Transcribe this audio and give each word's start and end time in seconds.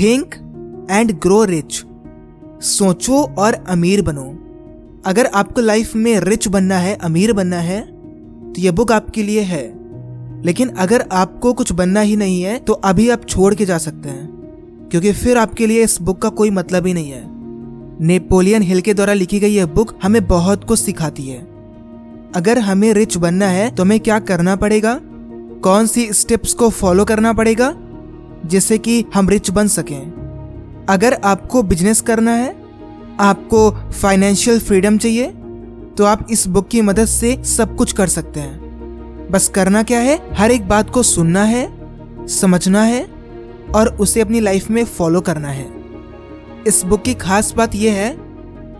Think 0.00 0.34
and 0.90 1.12
grow 1.12 1.44
rich 1.44 1.84
सोचो 2.62 3.22
और 3.38 3.54
अमीर 3.68 4.02
बनो। 4.02 4.32
अगर 5.06 5.26
आपको 5.26 5.60
लाइफ 5.60 5.94
में 5.96 6.20
रिच 6.20 6.48
बनना 6.48 6.78
है, 6.78 6.94
अमीर 6.94 7.32
बनना 7.32 7.58
है 7.58 7.80
तो 8.52 8.60
यह 8.60 8.72
बुक 8.72 8.92
आपके 8.92 9.22
लिए 9.22 9.40
है। 9.40 9.64
लेकिन 10.42 10.68
अगर 10.68 11.04
आपको 11.12 11.52
कुछ 11.52 11.72
बनना 11.72 12.00
ही 12.00 12.16
नहीं 12.16 12.42
है 12.42 12.58
तो 12.58 12.72
अभी 12.72 13.08
आप 13.10 13.24
छोड़ 13.24 13.54
के 13.54 13.66
जा 13.66 13.78
सकते 13.78 14.08
हैं। 14.08 14.28
क्योंकि 14.90 15.12
फिर 15.12 15.38
आपके 15.38 15.66
लिए 15.66 15.84
इस 15.84 16.00
बुक 16.02 16.22
का 16.22 16.28
कोई 16.28 16.50
मतलब 16.50 16.86
ही 16.86 16.94
नहीं 16.94 17.10
है। 17.10 17.24
नेपोलियन 18.00 18.62
हिल 18.62 18.80
के 18.80 18.94
द्वारा 18.94 19.12
लिखी 19.12 19.40
गई 19.40 19.54
यह 19.54 19.66
बुक 19.66 19.98
हमें 20.02 20.26
बहुत 20.26 20.64
कुछ 20.64 20.78
सिखाती 20.78 21.28
है। 21.28 21.40
अगर 22.36 22.58
हमें 22.58 22.92
रिच 22.94 23.16
बनना 23.16 23.46
है 23.46 23.70
तो 23.70 23.82
हमें 23.82 24.00
क्या 24.00 24.18
करना 24.18 24.56
पड़ेगा? 24.56 25.00
कौन 25.62 25.86
सी 25.86 26.12
स्टेप्स 26.12 26.52
को 26.54 26.70
फॉलो 26.70 27.04
करना 27.04 27.32
पड़ेगा? 27.32 27.76
जिससे 28.44 28.78
कि 28.78 29.04
हम 29.14 29.28
रिच 29.28 29.50
बन 29.50 29.68
सकें। 29.68 30.86
अगर 30.88 31.14
आपको 31.14 31.62
बिज़नेस 31.62 32.00
करना 32.00 32.32
है, 32.32 32.54
आपको 33.20 33.70
फाइनेंशियल 33.92 34.60
फ्रीडम 34.60 34.98
चाहिए 34.98 35.32
तो 35.98 36.04
आप 36.04 36.26
इस 36.30 36.46
बुक 36.48 36.68
की 36.68 36.80
मदद 36.82 37.04
से 37.04 37.36
सब 37.46 37.76
कुछ 37.76 37.92
कर 37.92 38.06
सकते 38.06 38.40
हैं। 38.40 39.28
बस 39.30 39.48
करना 39.48 39.82
क्या 39.82 39.98
है? 39.98 40.18
हर 40.34 40.50
एक 40.50 40.68
बात 40.68 40.90
को 40.90 41.02
सुनना 41.02 41.42
है, 41.44 42.26
समझना 42.28 42.82
है, 42.82 43.06
और 43.74 43.88
उसे 43.96 44.20
अपनी 44.20 44.40
लाइफ 44.40 44.70
में 44.70 44.84
फॉलो 44.84 45.20
करना 45.20 45.48
है। 45.48 45.66
इस 46.66 46.84
बुक 46.84 47.02
की 47.02 47.14
खास 47.14 47.52
बात 47.56 47.74
यह 47.74 47.92
है 47.92 48.14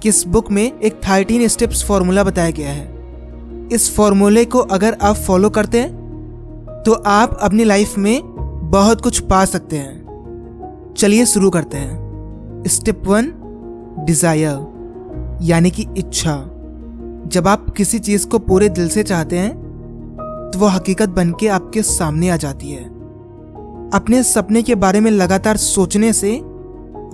कि 0.02 0.08
इस 0.08 0.26
बुक 0.26 0.50
में 0.50 0.62
एक 0.62 1.00
थर्टीन 1.04 1.46
स्टेप्स 1.48 1.84
फॉर्मूला 1.84 2.24
बताया 2.24 2.50
गया 2.50 2.70
है। 2.70 3.68
इस 3.72 3.94
फॉर्मूले 3.96 4.44
को 4.44 4.58
अगर 4.58 4.96
आप 5.02 5.16
फॉलो 5.16 5.50
करते 5.50 5.80
हैं 5.80 6.82
तो 6.86 6.92
आप 6.92 7.38
अपनी 7.42 7.64
लाइफ 7.64 7.96
में 7.98 8.20
बहुत 8.66 9.00
कुछ 9.00 9.18
पा 9.20 9.44
सकते 9.44 9.76
हैं। 9.76 10.94
चलिए 10.98 11.26
शुरू 11.26 11.50
करते 11.50 11.76
हैं। 11.76 12.62
स्टेप 12.66 13.02
वन 13.06 13.32
डिज़ायर 14.06 15.38
यानी 15.42 15.70
कि 15.70 15.86
इच्छा। 15.98 16.36
जब 17.26 17.48
आप 17.48 17.68
किसी 17.70 17.98
चीज़ 17.98 18.26
को 18.28 18.38
पूरे 18.38 18.68
दिल 18.68 18.88
से 18.88 19.02
चाहते 19.02 19.38
हैं 19.38 20.50
तो 20.52 20.58
वो 20.58 20.66
हकीकत 20.66 21.08
बन 21.08 21.32
के 21.32 21.48
आपके 21.48 21.82
सामने 21.82 22.28
आ 22.28 22.36
जाती 22.36 22.70
है। 22.70 22.84
अपने 23.94 24.22
सपने 24.22 24.62
के 24.62 24.74
बारे 24.74 25.00
में 25.00 25.10
लगातार 25.10 25.56
सोचने 25.56 26.12
से 26.12 26.36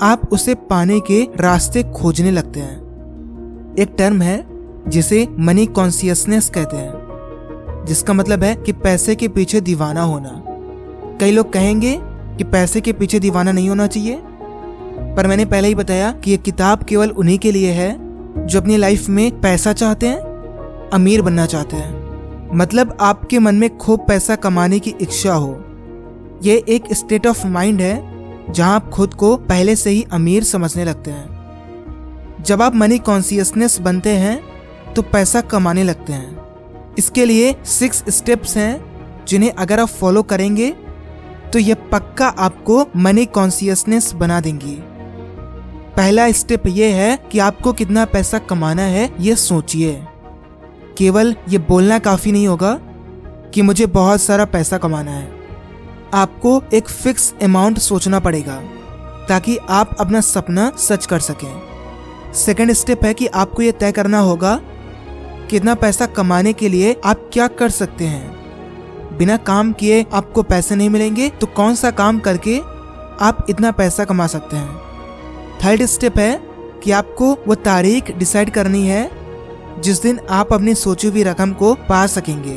आप 0.03 0.29
उसे 0.33 0.55
पाने 0.71 1.01
के 1.01 1.23
रास्ते 1.37 1.83
खोजने 1.93 2.31
लगते 2.31 2.61
हैं। 2.61 3.75
एक 3.79 3.95
टर्म 3.99 4.23
है, 4.23 4.45
जिसे 4.89 5.27
मनी 5.39 5.67
कॉन्सियसनेस 5.67 6.51
कहते 6.51 6.77
हैं, 6.77 7.85
जिसका 7.87 8.13
मतलब 8.13 8.45
है 8.45 8.55
कि 8.57 8.73
पैसे 8.73 9.15
के 9.15 9.29
पीछे 9.29 9.61
दीवाना 9.61 10.03
होना। 10.03 10.43
कई 11.23 11.31
लोग 11.31 11.53
कहेंगे 11.53 11.99
कि 12.37 12.45
पैसे 12.45 12.81
के 12.81 12.93
पीछे 12.93 13.19
दीवाना 13.21 13.53
नहीं 13.53 13.69
होना 13.69 13.87
चाहिए, 13.87 14.17
पर 15.17 15.27
मैंने 15.27 15.45
पहले 15.45 15.69
ही 15.69 15.75
बताया 15.75 16.11
कि 16.13 16.31
ये 16.31 16.37
किताब 16.37 16.83
केवल 16.83 17.11
उन्हीं 17.11 17.39
के 17.39 17.53
लिए 17.53 17.71
है 17.73 18.47
जो 18.47 18.61
अपनी 18.61 18.77
लाइफ 18.77 19.09
में 19.09 19.41
पैसा 19.41 19.73
चाहते 19.73 20.07
हैं, 20.07 20.19
अमीर 20.91 21.23
बनना 21.23 21.47
चाहते 21.47 21.77
हैं। 21.77 22.57
मतलब 22.57 22.97
आपके 23.01 23.39
मन 23.39 23.55
में 23.55 23.79
खूब 23.79 24.01
पैसा 24.01 24.37
कमाने 24.37 24.79
की 24.79 24.95
इच्छा 25.01 25.35
हो। 25.35 25.53
यह 26.43 26.65
एक 26.69 26.93
स्टेट 26.95 27.27
ऑफ़ 27.27 27.47
माइंड 27.47 27.81
है, 27.81 28.53
जहाँ 28.53 28.75
आप 28.75 28.91
खुद 28.91 29.15
को 29.15 29.37
पहले 29.37 29.77
से 29.77 29.91
ही 29.91 30.05
अमीर 30.13 30.45
समझने 30.45 30.85
लगते 30.85 31.11
हैं। 31.11 32.43
जब 32.43 32.63
आप 32.63 32.75
मनी 32.75 32.99
कॉन्सियसनेस 32.99 33.81
बनते 33.81 34.11
हैं 34.11 34.39
तो 34.95 35.03
पैसा 35.03 35.41
कमाने 35.41 35.85
लगते 35.85 36.13
हैं। 36.13 36.95
इसके 36.99 37.25
लिए 37.25 37.57
सिक्स 37.65 38.05
स्टेप्स 38.09 38.57
हैं, 38.57 38.85
जिन्हें 39.29 39.53
अगर 39.53 39.81
आप 39.81 39.89
फॉलो 39.89 40.23
करेंगे 40.23 40.75
तो 41.53 41.59
ये 41.59 41.75
पक्का 41.75 42.29
आपको 42.29 42.87
मनी 42.97 43.27
कॉन्सियसनेस 43.27 44.13
बना 44.15 44.41
देंगी। 44.41 44.77
पहला 45.97 46.31
स्टेप 46.33 46.67
ये 46.67 46.93
है 46.93 47.17
कि 47.33 47.39
आपको 47.39 47.73
कितना 47.73 48.05
पैसा 48.05 48.39
कमाना 48.39 48.83
है, 48.83 49.15
ये 49.21 49.37
सोचिए। 49.37 50.07
केवल 50.99 51.37
ये 51.49 51.59
बोलना 51.59 51.99
काफ़ी 51.99 52.33
नहीं 52.33 52.49
होगा 52.49 52.73
कि 53.55 53.63
मुझे 53.63 53.87
बहुत 53.87 54.23
सारा 54.23 54.45
पैसा 54.45 54.79
कमाना 54.79 55.11
है। 55.11 55.33
आपको 56.15 56.63
एक 56.75 56.89
फिक्स 56.89 57.35
अमाउंट 57.43 57.79
सोचना 57.79 58.21
पड़ेगा, 58.21 58.57
ताकि 59.29 59.57
आप 59.57 59.97
अपना 60.01 60.21
सपना 60.21 60.73
सच 60.79 61.07
कर 61.07 61.19
सकें। 61.19 61.63
सेकेंड 62.35 62.73
स्टेप 62.73 63.05
है 63.05 63.15
कि 63.15 63.27
आपको 63.27 63.63
यह 63.63 63.73
तय 63.73 63.93
करना 63.93 64.19
होगा, 64.19 64.61
कितना 65.51 65.75
पैसा 65.75 66.07
कमाने 66.07 66.53
के 66.53 66.69
लिए 66.69 67.01
आप 67.05 67.31
क्या 67.33 67.47
कर 67.49 67.71
सकते 67.71 68.05
हैं। 68.05 68.42
बिना 69.19 69.37
काम 69.37 69.73
किए 69.73 70.07
आपको 70.13 70.43
पैसे 70.43 70.75
नहीं 70.75 70.91
मिलेंगे 70.91 71.29
तो 71.29 71.47
कौन 71.47 71.75
सा 71.75 71.91
काम 71.91 72.19
करके 72.19 72.59
आप 73.21 73.47
इतना 73.51 73.71
पैसा 73.71 74.05
कमा 74.05 74.27
सकते 74.27 74.57
हैं? 74.57 74.77
थर्ड 75.65 75.83
स्टेप 75.83 76.19
है 76.19 76.43
कि 76.85 76.91
आपको 76.91 77.33
वो 77.35 77.55
तारीख 77.55 78.17
डिसाइड 78.17 78.51
करनी 78.51 78.87
है, 78.87 79.11
जिस 79.81 80.03
दिन 80.03 80.21
आप 80.31 80.53
अपनी 80.53 80.75
सोची 80.75 81.09
हुई 81.09 81.23
रकम 81.23 81.53
को 81.53 81.75
पा 81.75 82.07
सकेंगे। 82.07 82.55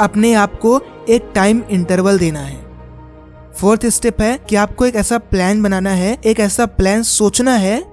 अपने 0.00 0.34
आप 0.34 0.58
को 0.60 0.80
एक 1.08 1.32
टाइम 1.34 1.62
इंटरवल 1.70 2.18
देना 2.18 2.40
है। 2.40 2.66
फोर्थ 3.56 3.86
स्टेप 3.86 4.20
है 4.20 4.38
कि 4.38 4.56
आपको 4.56 4.86
एक 4.86 4.96
ऐसा 4.96 5.18
प्लान 5.18 5.62
बनाना 5.62 5.90
है, 5.90 6.18
एक 6.24 6.40
ऐसा 6.40 6.66
प्लान 6.66 7.02
सोचना 7.02 7.54
है, 7.54 7.92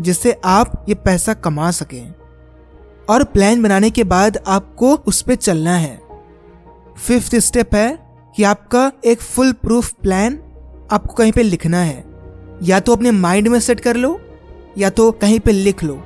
जिससे 0.00 0.40
आप 0.44 0.84
ये 0.88 0.94
पैसा 0.94 1.34
कमा 1.34 1.70
सकें। 1.70 2.14
और 3.10 3.24
प्लान 3.24 3.62
बनाने 3.62 3.90
के 3.90 4.04
बाद 4.04 4.38
आपको 4.46 4.94
उस 4.94 5.22
पर 5.22 5.34
चलना 5.34 5.76
है। 5.76 6.07
फिफ्थ 6.98 7.36
स्टेप 7.36 7.74
है 7.74 7.98
कि 8.36 8.42
आपका 8.42 8.92
एक 9.04 9.20
फुल 9.20 9.52
प्रूफ 9.52 9.92
प्लान 9.92 10.38
आपको 10.92 11.14
कहीं 11.14 11.32
पे 11.32 11.42
लिखना 11.42 11.80
है। 11.80 12.04
या 12.62 12.80
तो 12.80 12.92
अपने 12.92 13.10
माइंड 13.10 13.48
में 13.48 13.60
सेट 13.60 13.80
कर 13.80 13.96
लो, 13.96 14.20
या 14.78 14.90
तो 14.90 15.12
कहीं 15.12 15.40
पे 15.40 15.52
लिख 15.52 15.84
लो। 15.84 16.04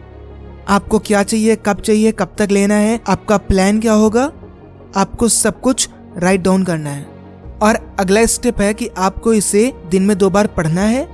आपको 0.69 0.99
क्या 0.99 1.23
चाहिए, 1.23 1.57
कब 1.57 1.81
चाहिए, 1.81 2.13
कब 2.13 2.35
तक 2.39 2.49
लेना 2.51 2.75
है, 2.75 3.01
आपका 3.09 3.37
प्लान 3.37 3.81
क्या 3.81 3.93
होगा, 3.93 4.33
आपको 4.97 5.29
सब 5.29 5.61
कुछ 5.61 5.89
राइट 6.19 6.41
डाउन 6.41 6.65
करना 6.65 6.91
है। 6.91 7.07
और 7.63 7.97
अगला 8.01 8.27
स्टेप 8.27 8.61
है 8.61 8.75
कि 8.75 8.89
आपको 8.99 9.35
इसे 9.35 9.73
दिन 9.91 10.03
में 10.03 10.19
दो 10.19 10.31
बार 10.31 10.47
पढ़ना 10.47 10.83
है 10.83 11.09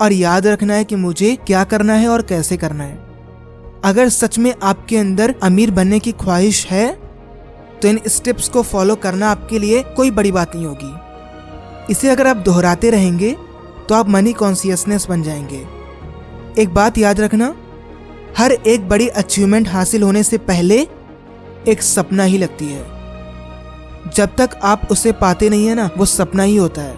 और 0.00 0.12
याद 0.12 0.46
रखना 0.46 0.74
है 0.74 0.84
कि 0.84 0.96
मुझे 0.96 1.38
क्या 1.46 1.64
करना 1.64 1.94
है 1.94 2.08
और 2.08 2.22
कैसे 2.22 2.56
करना 2.56 2.84
है। 2.84 2.98
अगर 3.84 4.08
सच 4.08 4.38
में 4.38 4.54
आपके 4.62 4.96
अंदर 4.96 5.34
अमीर 5.42 5.70
बनने 5.70 5.98
की 5.98 6.12
ख्वाहिश 6.12 6.66
है 6.66 7.05
तो 7.82 7.88
इन 7.88 8.00
स्टेप्स 8.06 8.48
को 8.48 8.62
फॉलो 8.62 8.94
करना 8.94 9.30
आपके 9.30 9.58
लिए 9.58 9.82
कोई 9.82 10.10
बड़ी 10.10 10.32
बात 10.32 10.54
नहीं 10.54 10.66
होगी। 10.66 10.94
इसे 11.92 12.08
अगर 12.08 12.26
आप 12.26 12.36
दोहराते 12.36 12.90
रहेंगे 12.90 13.36
तो 13.88 13.94
आप 13.94 14.08
मनी 14.08 14.32
कॉन्सियसनेस 14.32 15.06
बन 15.06 15.22
जाएँगे। 15.22 15.66
एक 16.62 16.74
बात 16.74 16.98
याद 16.98 17.20
रखना, 17.20 17.54
हर 18.38 18.52
एक 18.52 18.88
बड़ी 18.88 19.08
अचीवमेंट 19.08 19.68
हासिल 19.68 20.02
होने 20.02 20.22
से 20.22 20.38
पहले 20.38 20.88
एक 21.68 21.82
सपना 21.82 22.24
ही 22.24 22.38
लगती 22.38 22.66
है। 22.66 22.82
जब 24.14 24.36
तक 24.36 24.50
आप 24.62 24.88
उसे 24.90 25.12
पाते 25.12 25.48
नहीं 25.48 25.66
है 25.66 25.74
ना, 25.74 25.90
वो 25.98 26.04
सपना 26.04 26.42
ही 26.42 26.56
होता 26.56 26.82
है। 26.82 26.96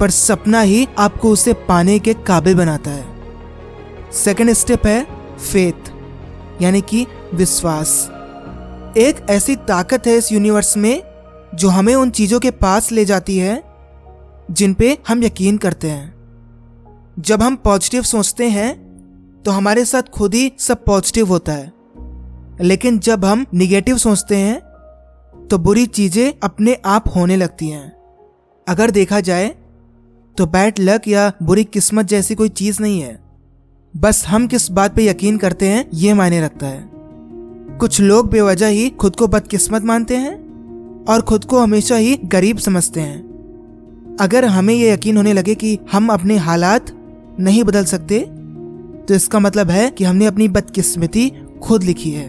पर 0.00 0.10
सपना 0.10 0.60
ही 0.60 0.88
आपको 0.98 1.30
उसे 1.30 1.52
पाने 1.52 1.98
के 1.98 2.14
काबिल 2.14 2.54
बनाता 2.54 2.90
है। 2.90 3.06
सेकेंड 4.12 4.52
स्टेप 4.52 4.86
है, 4.86 5.06
फेथ, 5.52 5.92
यानी 6.62 6.80
कि 6.80 7.06
विश्वास। 7.34 8.10
एक 8.96 9.16
ऐसी 9.30 9.54
ताकत 9.56 10.06
है 10.06 10.16
इस 10.16 10.30
यूनिवर्स 10.32 10.76
में, 10.76 11.02
जो 11.54 11.68
हमें 11.68 11.94
उन 11.94 12.10
चीज़ों 12.10 12.38
के 12.40 12.50
पास 12.50 12.90
ले 12.92 13.04
जाती 13.04 13.36
है, 13.38 13.62
जिन 14.50 14.74
पे 14.74 14.96
हम 15.08 15.22
यकीन 15.24 15.56
करते 15.56 15.90
हैं। 15.90 16.14
जब 17.18 17.42
हम 17.42 17.56
पॉजिटिव 17.56 18.02
सोचते 18.02 18.48
हैं 18.48 18.72
तो 19.44 19.50
हमारे 19.50 19.84
साथ 19.84 20.02
खुद 20.02 20.34
ही 20.34 20.52
सब 20.58 20.84
पॉजिटिव 20.84 21.28
होता 21.28 21.52
है। 21.52 21.72
लेकिन 22.60 22.98
जब 22.98 23.24
हम 23.24 23.44
निगेटिव 23.54 23.98
सोचते 23.98 24.36
हैं 24.36 24.58
तो 25.48 25.58
बुरी 25.58 25.86
चीज़ें 25.86 26.32
अपने 26.42 26.78
आप 26.86 27.12
होने 27.16 27.36
लगती 27.36 27.68
हैं। 27.68 27.92
अगर 28.66 28.90
देखा 28.90 29.20
जाए 29.20 29.54
तो 30.38 30.46
बैड 30.46 30.74
लक 30.80 31.08
या 31.08 31.32
बुरी 31.42 31.64
किस्मत 31.64 32.06
जैसी 32.06 32.34
कोई 32.34 32.48
चीज़ 32.48 32.82
नहीं 32.82 33.00
है। 33.00 33.18
बस 33.94 34.26
हम 34.26 34.46
किस 34.46 34.70
बात 34.70 34.96
पे 34.96 35.06
यकीन 35.06 35.38
करते 35.38 35.68
हैं, 35.68 35.88
ये 35.94 36.14
मायने 36.14 36.40
रखता 36.40 36.66
है। 36.66 36.95
कुछ 37.80 38.00
लोग 38.00 38.30
बेवजह 38.30 38.66
ही 38.66 38.88
खुद 38.90 39.16
को 39.16 39.26
बदकिस्मत 39.26 39.84
मानते 39.84 40.16
हैं 40.16 41.04
और 41.04 41.20
खुद 41.20 41.44
को 41.44 41.58
हमेशा 41.58 41.96
ही 41.96 42.14
गरीब 42.24 42.58
समझते 42.58 43.00
हैं। 43.00 44.16
अगर 44.20 44.44
हमें 44.44 44.74
यह 44.74 44.92
यकीन 44.92 45.16
होने 45.16 45.32
लगे 45.32 45.54
कि 45.54 45.78
हम 45.92 46.08
अपने 46.08 46.36
हालात 46.36 46.86
नहीं 47.40 47.64
बदल 47.64 47.84
सकते 47.84 48.18
तो 49.08 49.14
इसका 49.14 49.38
मतलब 49.38 49.70
है 49.70 49.90
कि 49.90 50.04
हमने 50.04 50.26
अपनी 50.26 50.48
बदकिस्मती 50.48 51.30
खुद 51.62 51.82
लिखी 51.82 52.10
है। 52.10 52.28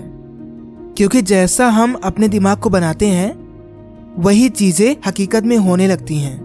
क्योंकि 0.98 1.22
जैसा 1.22 1.68
हम 1.68 1.94
अपने 2.04 2.28
दिमाग 2.28 2.58
को 2.58 2.70
बनाते 2.70 3.08
हैं, 3.08 3.32
वही 4.18 4.50
चीज़ें 4.50 4.96
हकीकत 5.08 5.44
में 5.44 5.58
होने 5.58 5.88
लगती 5.88 6.18
हैं। 6.18 6.36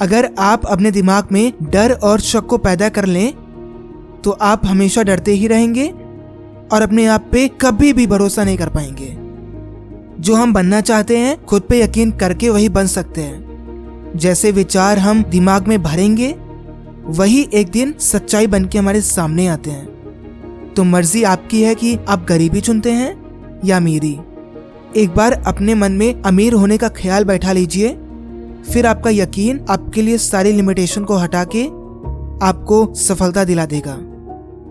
अगर 0.00 0.30
आप 0.38 0.66
अपने 0.66 0.90
दिमाग 0.90 1.28
में 1.32 1.52
डर 1.62 1.92
और 1.92 2.20
शक 2.20 2.46
को 2.46 2.58
पैदा 2.58 2.88
कर 2.88 3.04
लें 3.04 3.32
तो 4.24 4.30
आप 4.30 4.66
हमेशा 4.66 5.02
डरते 5.02 5.32
ही 5.32 5.46
रहेंगे 5.46 5.92
और 6.72 6.82
अपने 6.82 7.06
आप 7.06 7.28
पे 7.32 7.48
कभी 7.48 7.92
भी 7.92 8.06
भरोसा 8.06 8.44
नहीं 8.44 8.56
कर 8.56 8.68
पाएँगे। 8.68 9.16
जो 10.22 10.34
हम 10.34 10.52
बनना 10.52 10.80
चाहते 10.80 11.18
हैं, 11.18 11.44
खुद 11.44 11.62
पे 11.62 11.82
यकीन 11.82 12.10
करके 12.10 12.48
वही 12.48 12.68
बन 12.68 12.86
सकते 12.86 13.20
हैं। 13.20 14.12
जैसे 14.16 14.52
विचार 14.52 14.98
हम 14.98 15.22
दिमाग 15.22 15.68
में 15.68 15.82
भरेंगे, 15.82 16.34
वही 17.06 17.48
एक 17.54 17.70
दिन 17.70 17.94
सच्चाई 17.98 18.46
बन 18.46 18.64
के 18.64 18.78
हमारे 18.78 19.00
सामने 19.00 19.46
आते 19.46 19.70
हैं। 19.70 19.92
तो 20.76 20.84
मर्ज़ी 20.84 21.22
आपकी 21.22 21.62
है 21.62 21.74
कि 21.74 21.98
आप 22.08 22.26
गरीबी 22.28 22.60
चुनते 22.60 22.92
हैं 22.92 23.22
या 23.64 23.76
अमीरी। 23.76 24.18
एक 24.96 25.14
बार 25.16 25.32
अपने 25.46 25.74
मन 25.74 25.92
में 25.92 26.22
अमीर 26.22 26.52
होने 26.52 26.78
का 26.78 26.88
ख्याल 26.88 27.24
बैठा 27.24 27.52
लीजिए, 27.52 27.88
फिर 28.72 28.86
आपका 28.86 29.10
यकीन 29.10 29.66
आपके 29.70 30.02
लिए 30.02 30.18
सारी 30.18 30.52
लिमिटेशन 30.52 31.04
को 31.04 31.16
हटा 31.16 31.44
के 31.44 31.64
आपको 32.46 32.94
सफलता 32.94 33.44
दिला 33.44 33.66
देगा। 33.66 33.98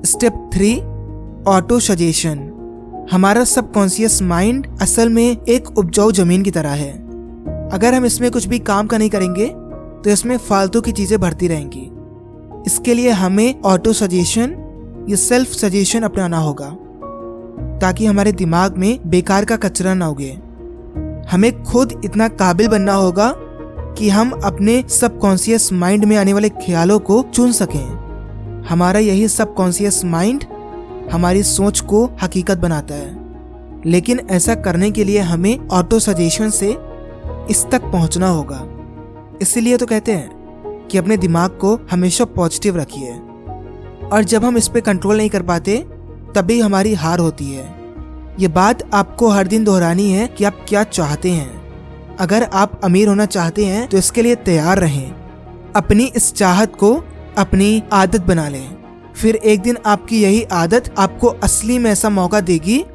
Step 0.06 0.50
three 0.54 0.82
auto 1.48 1.80
suggestion. 1.80 2.40
हमारा 3.12 3.44
सबकॉन्सियस 3.44 4.22
माइंड 4.22 4.68
असल 4.82 5.10
में 5.10 5.46
एक 5.46 5.70
उपजाऊ 5.78 6.12
ज़मीन 6.12 6.44
की 6.44 6.52
तरह 6.52 6.72
है। 6.72 6.92
अगर 7.74 7.94
हम 7.94 8.06
इसमें 8.06 8.30
कुछ 8.32 8.46
भी 8.46 8.60
काम 8.60 8.88
का 8.88 8.98
नहीं 8.98 9.10
करेंगे 9.10 9.48
तो 9.48 10.10
इसमें 10.10 10.36
फालतू 10.40 10.82
की 10.82 10.92
चीज़ें 10.92 11.20
भरती 11.20 11.48
रहेंगी। 11.48 11.90
इसके 12.68 12.94
लिए 12.94 13.10
हमें 13.12 13.62
ऑटो 13.62 13.94
सजेशन 13.94 14.56
या 15.10 15.16
सेल्फ 15.16 15.54
सजेशन 15.54 16.02
अपनाना 16.02 16.38
होगा, 16.38 16.70
ताकि 17.80 18.06
हमारे 18.06 18.32
दिमाग 18.34 18.78
में 18.78 19.10
बेकार 19.10 19.46
का 19.46 19.56
कचरा 19.58 19.94
ना 19.94 20.08
उगे। 20.08 20.32
हमें 21.32 21.64
खुद 21.64 22.02
इतना 22.06 22.28
काबिल 22.28 22.68
बनना 22.68 22.94
होगा 22.96 23.34
कि 23.98 24.10
हम 24.10 24.32
अपने 24.44 24.84
सबकॉन्सियस 24.92 25.72
माइंड 25.74 26.06
में 26.06 26.18
आने 26.18 26.34
वाले 26.34 26.50
ख्यालों 26.58 27.00
को 27.00 27.22
चुन 27.34 27.52
सकें। 27.52 27.86
हमारा 28.70 29.00
यही 29.00 29.28
सबकॉन्सियस 29.30 30.04
माइंड 30.06 30.44
हमारी 31.12 31.44
सोच 31.44 31.80
को 31.80 32.10
हकीकत 32.22 32.58
बनाता 32.58 32.96
है। 32.96 33.32
लेकिन 33.86 34.22
ऐसा 34.32 34.56
करने 34.56 34.92
के 34.92 35.04
लिए 35.04 35.20
हमें 35.20 35.68
ऑटो 35.68 36.00
सजेशन 36.00 36.50
से 36.50 36.78
इस 37.50 37.66
तक 37.72 37.82
पहुँचना 37.82 38.28
होगा। 38.28 38.68
इसीलिए 39.42 39.78
तो 39.78 39.86
कहते 39.86 40.12
हैं 40.12 40.42
कि 40.92 40.98
अपने 40.98 41.18
दिमाग 41.18 41.50
को 41.50 41.80
हमेशा 41.92 42.26
पॉजिटिव 42.26 42.78
रखिए। 42.78 43.14
और 44.14 44.24
जब 44.24 44.46
हम 44.46 44.58
इस 44.58 44.68
पर 44.68 44.80
कंट्रोल 44.80 45.18
नहीं 45.18 45.30
कर 45.30 45.42
पाते, 45.42 45.78
तभी 46.36 46.62
हमारी 46.62 46.94
हार 46.94 47.20
होती 47.20 47.52
है। 47.52 47.76
ये 48.40 48.48
बात 48.48 48.96
आपको 48.96 49.30
हर 49.30 49.48
दिन 49.48 49.64
दोहरानी 49.64 50.12
है 50.12 50.28
कि 50.28 50.44
आप 50.44 50.66
क्या 50.70 50.84
चाहते 50.84 51.32
हैं। 51.32 51.62
अगर 52.20 52.44
आप 52.44 52.82
अमीर 52.84 53.08
होना 53.08 53.26
चाहते 53.26 53.66
हैं 53.66 53.88
तो 53.88 53.98
इसके 53.98 54.22
लिए 54.22 54.36
तैयार 54.36 54.78
रहें। 54.78 55.12
अपनी 55.76 56.04
इस 56.04 56.34
चाहत 56.34 56.76
को 56.76 57.04
अपनी 57.38 57.84
आदत 57.94 58.22
बना 58.22 58.50
लें। 58.50 58.81
फिर 59.16 59.36
एक 59.36 59.62
दिन 59.62 59.78
आपकी 59.86 60.24
यही 60.24 60.44
आदत 60.44 60.96
आपको 60.98 61.28
असली 61.28 61.80
में 61.80 61.92
ऐसा 61.92 62.10
मौका 62.10 62.42
देगी, 62.42 62.86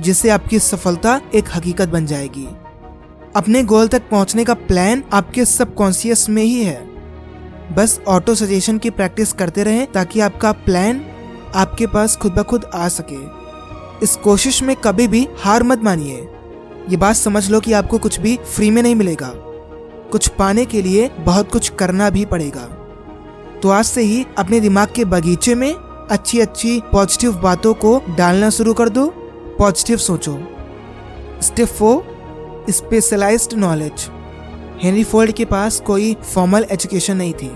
जिससे 0.00 0.30
आपकी 0.30 0.58
सफलता 0.58 1.20
एक 1.34 1.44
हकीकत 1.54 1.88
बन 1.88 2.06
जाएगी। 2.06 2.48
अपने 3.36 3.62
गोल 3.62 3.88
तक 3.88 4.02
पहुँचने 4.10 4.44
का 4.44 4.54
प्लान 4.54 5.04
आपके 5.12 5.44
सबकॉन्सियस 5.44 6.28
में 6.28 6.42
ही 6.42 6.64
है। 6.64 6.90
बस 7.74 8.00
ऑटो 8.08 8.34
सजेशन 8.34 8.78
की 8.78 8.90
प्रैक्टिस 8.90 9.32
करते 9.32 9.62
रहें 9.62 9.92
ताकि 9.92 10.20
आपका 10.20 10.52
प्लान 10.52 11.04
आपके 11.54 11.86
पास 11.86 12.16
खुद 12.16 12.32
ब 12.32 12.42
खुद 12.42 12.64
आ 12.74 12.88
सके। 12.88 13.40
इस 14.04 14.16
कोशिश 14.16 14.62
में 14.62 14.76
कभी 14.76 15.08
भी 15.08 15.28
हार 15.38 15.62
मत 15.62 15.82
मानिए। 15.82 16.28
ये 16.88 16.96
बात 16.96 17.16
समझ 17.16 17.50
लो 17.50 17.60
कि 17.60 17.72
आपको 17.72 17.98
कुछ 17.98 18.20
भी 18.20 18.36
फ्री 18.36 18.70
में 18.70 18.82
नहीं 18.82 18.94
मिलेगा। 18.94 19.32
कुछ 20.12 20.28
पाने 20.28 20.64
के 20.64 20.82
लिए 20.82 21.08
बहुत 21.08 21.50
कुछ 21.50 21.68
करना 21.68 22.10
भी 22.10 22.24
पड़ेगा। 22.24 22.79
तो 23.62 23.68
आज 23.68 23.84
से 23.84 24.02
ही 24.02 24.24
अपने 24.38 24.60
दिमाग 24.60 24.92
के 24.94 25.04
बगीचे 25.04 25.54
में 25.54 25.72
अच्छी 25.74 26.38
अच्छी 26.40 26.80
पॉजिटिव 26.92 27.32
बातों 27.32 27.72
को 27.74 27.98
डालना 28.16 28.48
शुरू 28.50 28.74
कर 28.74 28.88
दो। 28.88 29.06
पॉजिटिव 29.58 29.96
सोचो। 29.98 30.38
Step 31.42 31.68
four 31.68 32.64
specialized 32.70 33.54
knowledge 33.54 34.08
Henry 34.82 35.04
Ford 35.04 35.32
के 35.32 35.44
पास 35.44 35.80
कोई 35.80 36.14
फॉर्मल 36.24 36.66
एजुकेशन 36.70 37.16
नहीं 37.16 37.32
थी, 37.32 37.50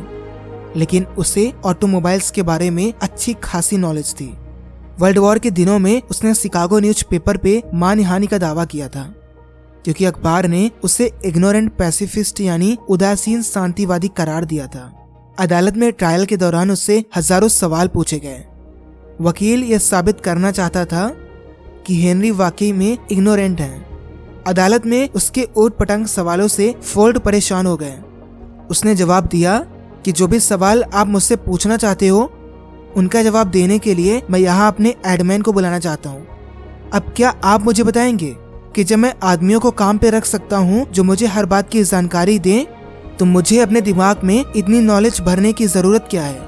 लेकिन 0.77 1.05
उसे 1.19 1.53
ऑटोमोबाइल्स 1.65 2.31
के 2.31 2.43
बारे 2.43 2.71
में 2.71 2.93
अच्छी 3.03 3.35
खासी 3.45 3.77
नॉलेज 3.77 4.13
थी। 4.15 4.27
वर्ल्ड 4.99 5.19
वॉर 5.19 5.39
के 5.39 5.51
दिनों 5.51 5.79
में 5.79 6.03
उसने 6.11 6.35
शिकागो 6.35 6.79
न्यूज़ 6.79 7.05
पेपर 7.11 7.37
पे 7.37 7.63
मानहानि 7.75 8.27
का 8.27 8.39
दावा 8.39 8.65
किया 8.65 8.89
था, 8.89 9.03
क्योंकि 9.85 10.05
अखबार 10.05 10.47
ने 10.47 10.71
उसे 10.85 11.11
इग्नोरेंट 11.25 11.73
पैसिफिस्ट 11.73 12.41
यानी 12.41 12.77
उदासीन 12.89 13.43
शांतिवादी 13.43 14.09
करार 14.09 14.45
दिया 14.45 14.67
था। 14.67 14.85
अदालत 15.39 15.77
में 15.77 15.93
ट्रायल 15.93 16.25
के 16.25 16.37
दौरान 16.37 16.71
उससे 16.71 17.05
हज़ारों 17.17 17.49
सवाल 17.49 17.89
पूछे 17.89 18.19
गए। 18.19 18.45
वकील 19.21 19.63
यह 19.65 19.79
साबित 19.79 20.21
करना 20.21 20.51
चाहता 20.51 20.85
था 20.85 21.09
कि 21.87 22.03
हेनरी 22.03 22.31
वाकई 22.31 22.73
में 22.73 22.99
इग्नोरेंट 23.13 23.61
है। 23.61 23.87
अदालत 24.47 24.87
में 24.87 25.09
उसके 25.09 25.49
ओट 25.57 25.77
पटंग 25.77 26.07
सवालों 26.07 26.49
से 26.49 26.75
फोर्ड 26.85 27.19
परेशान 27.19 27.67
हो 27.67 27.77
गए। 27.77 27.99
उसने 28.71 28.95
जवाब 28.95 29.27
दिया 29.27 29.59
कि 30.05 30.13
जो 30.13 30.27
भी 30.27 30.41
सवाल 30.41 30.85
आप 30.85 31.07
मुझसे 31.07 31.37
पूछना 31.37 31.77
चाहते 31.77 32.09
हो, 32.09 32.23
उनका 32.97 33.23
जवाब 33.23 33.51
देने 33.51 33.79
के 33.79 33.95
लिए 33.95 34.23
मैं 34.31 34.41
यहाँ 34.41 34.69
अपने 34.69 34.95
एडमैन 35.07 35.43
को 35.43 35.53
बुलाना 35.53 35.79
चाहता 35.79 36.11
हूँ। 36.11 36.27
अब 36.93 37.13
क्या 37.17 37.35
आप 37.45 37.65
मुझे 37.65 37.83
बताएँगे 37.83 38.35
कि 38.77 38.85
जब 38.85 38.99
मैं 38.99 39.15
आदमियों 39.23 39.61
को 39.61 39.71
काम 39.71 39.99
पे 39.99 40.11
रख 40.11 40.25
सकता 40.25 40.57
हूँ 40.57 40.87
जो 40.93 41.05
मुझे 41.05 41.27
हर 41.27 41.47
बात 41.47 41.69
की 41.69 41.83
जानकारी 41.85 42.39
दें 42.39 42.65
तो 43.19 43.25
मुझे 43.25 43.59
अपने 43.61 43.81
दिमाग 43.81 44.21
में 44.25 44.45
इतनी 44.57 44.81
नॉलेज 44.81 45.21
भरने 45.21 45.53
की 45.53 45.67
ज़रूरत 45.67 46.07
क्या 46.11 46.23
है? 46.23 46.41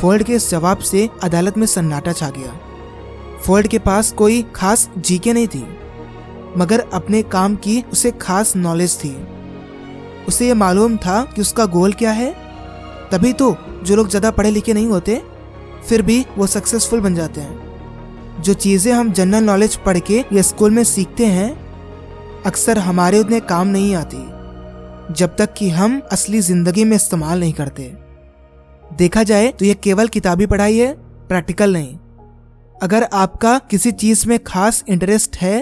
फोल्ड 0.00 0.22
के 0.22 0.32
इस 0.32 0.50
जवाब 0.50 0.78
से 0.80 1.08
अदालत 1.22 1.58
में 1.58 1.66
सन्नाटा 1.66 2.12
छा 2.12 2.30
गया। 2.30 2.52
फोल्ड 3.38 3.66
के 3.66 3.78
पास 3.78 4.10
कोई 4.12 4.42
खास 4.54 4.88
जीके 4.98 5.32
नहीं 5.32 5.48
थी, 5.48 5.64
मगर 6.56 6.80
अपने 6.92 7.22
काम 7.24 7.54
की 7.56 7.82
उसे 7.92 8.10
खास 8.10 8.54
नॉलेज 8.56 8.96
थी। 8.96 9.16
उसे 10.28 10.46
ये 10.46 10.54
मालूम 10.56 10.96
था 10.96 11.22
कि 11.34 11.40
उसका 11.40 11.66
गोल 11.68 11.92
क्या 11.92 12.10
है। 12.12 12.30
तभी 13.12 13.32
तो 13.32 13.56
जो 13.84 13.96
लोग 13.96 14.08
ज़्यादा 14.08 14.30
पढ़े 14.30 14.50
लिखे 14.50 14.72
नहीं 14.72 14.86
होते, 14.86 15.22
फिर 15.88 16.02
भी 16.02 16.24
वो 16.38 16.46
सक्सेसफुल 16.46 17.00
बन 17.00 17.14
जाते 17.14 17.40
हैं। 17.40 18.42
जो 18.42 18.54
चीज़ें 18.54 18.92
हम 18.92 19.12
जनरल 19.12 19.44
नॉलेज 19.44 19.76
पढ़ 19.76 19.98
के 20.00 20.24
या 20.32 20.42
स्कूल 20.42 20.70
में 20.70 20.82
सीखते 20.84 21.26
हैं, 21.26 21.50
अक्सर 22.46 22.78
हमारे 22.78 23.18
उतने 23.18 23.40
काम 23.42 23.68
नहीं 23.68 23.94
आती। 23.94 24.18
जब 25.10 25.36
तक 25.36 25.52
कि 25.52 25.68
हम 25.70 26.00
असली 26.12 26.40
ज़िंदगी 26.40 26.84
में 26.84 26.96
इस्तेमाल 26.96 27.40
नहीं 27.40 27.52
करते। 27.52 27.82
देखा 28.90 29.22
जाए 29.22 29.48
तो 29.50 29.64
यह 29.64 29.74
केवल 29.74 30.08
किताबी 30.08 30.46
पढ़ाई 30.46 30.76
है, 30.78 30.92
प्रैक्टिकल 31.28 31.72
नहीं। 31.72 31.96
अगर 32.74 33.02
आपका 33.04 33.58
किसी 33.70 33.92
चीज़ 33.92 34.26
में 34.28 34.38
खास 34.44 34.84
इंटरेस्ट 34.88 35.36
है 35.36 35.60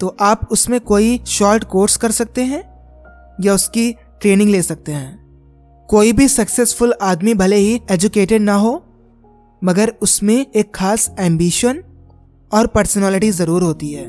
तो 0.00 0.16
आप 0.20 0.48
उसमें 0.52 0.80
कोई 0.82 1.18
शॉर्ट 1.28 1.64
कोर्स 1.64 1.96
कर 1.96 2.10
सकते 2.10 2.42
हैं, 2.42 2.62
या 3.38 3.54
उसकी 3.54 3.92
ट्रेनिंग 4.20 4.50
ले 4.50 4.62
सकते 4.62 4.92
हैं। 4.92 5.86
कोई 5.88 6.12
भी 6.12 6.28
सक्सेसफुल 6.28 6.94
आदमी 7.02 7.34
भले 7.34 7.56
ही 7.56 7.80
एजुकेटेड 7.90 8.42
ना 8.42 8.54
हो, 8.54 8.74
मगर 9.62 9.92
उसमें 10.02 10.34
एक 10.46 10.74
खास 10.74 11.10
एम्बिशन 11.20 11.82
और 12.52 12.66
पर्सनालिटी 12.66 13.30
ज़रूर 13.32 13.62
होती 13.62 13.92
है। 13.92 14.04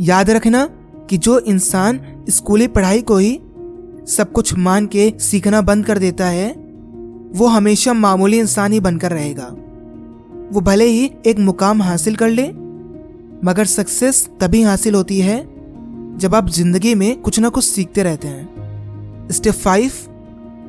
याद 0.00 0.30
रखना 0.30 0.66
कि 1.10 1.18
जो 1.18 1.38
इंसान 1.40 2.00
स्कूली 2.30 2.66
पढ़ाई 2.68 3.02
को 3.02 3.16
ही 3.16 3.38
सब 4.08 4.32
कुछ 4.32 4.54
मान 4.54 4.86
के 4.86 5.12
सीखना 5.20 5.60
बंद 5.60 5.86
कर 5.86 5.98
देता 5.98 6.26
है, 6.26 6.48
वो 7.34 7.46
हमेशा 7.46 7.92
मामूली 7.92 8.38
इंसान 8.38 8.72
ही 8.72 8.80
बनकर 8.80 9.10
रहेगा। 9.10 9.46
वो 10.52 10.60
भले 10.60 10.84
ही 10.84 11.10
एक 11.26 11.38
मुकाम 11.38 11.82
हासिल 11.82 12.16
कर 12.16 12.28
ले, 12.28 12.46
मगर 13.44 13.64
सक्सेस 13.64 14.28
तभी 14.40 14.62
हासिल 14.62 14.94
होती 14.94 15.18
है 15.20 15.38
जब 16.18 16.34
आप 16.34 16.48
ज़िंदगी 16.48 16.94
में 16.94 17.20
कुछ 17.20 17.38
ना 17.40 17.48
कुछ 17.48 17.64
सीखते 17.64 18.02
रहते 18.02 18.28
हैं। 18.28 19.28
Step 19.32 19.54
five, 19.54 19.92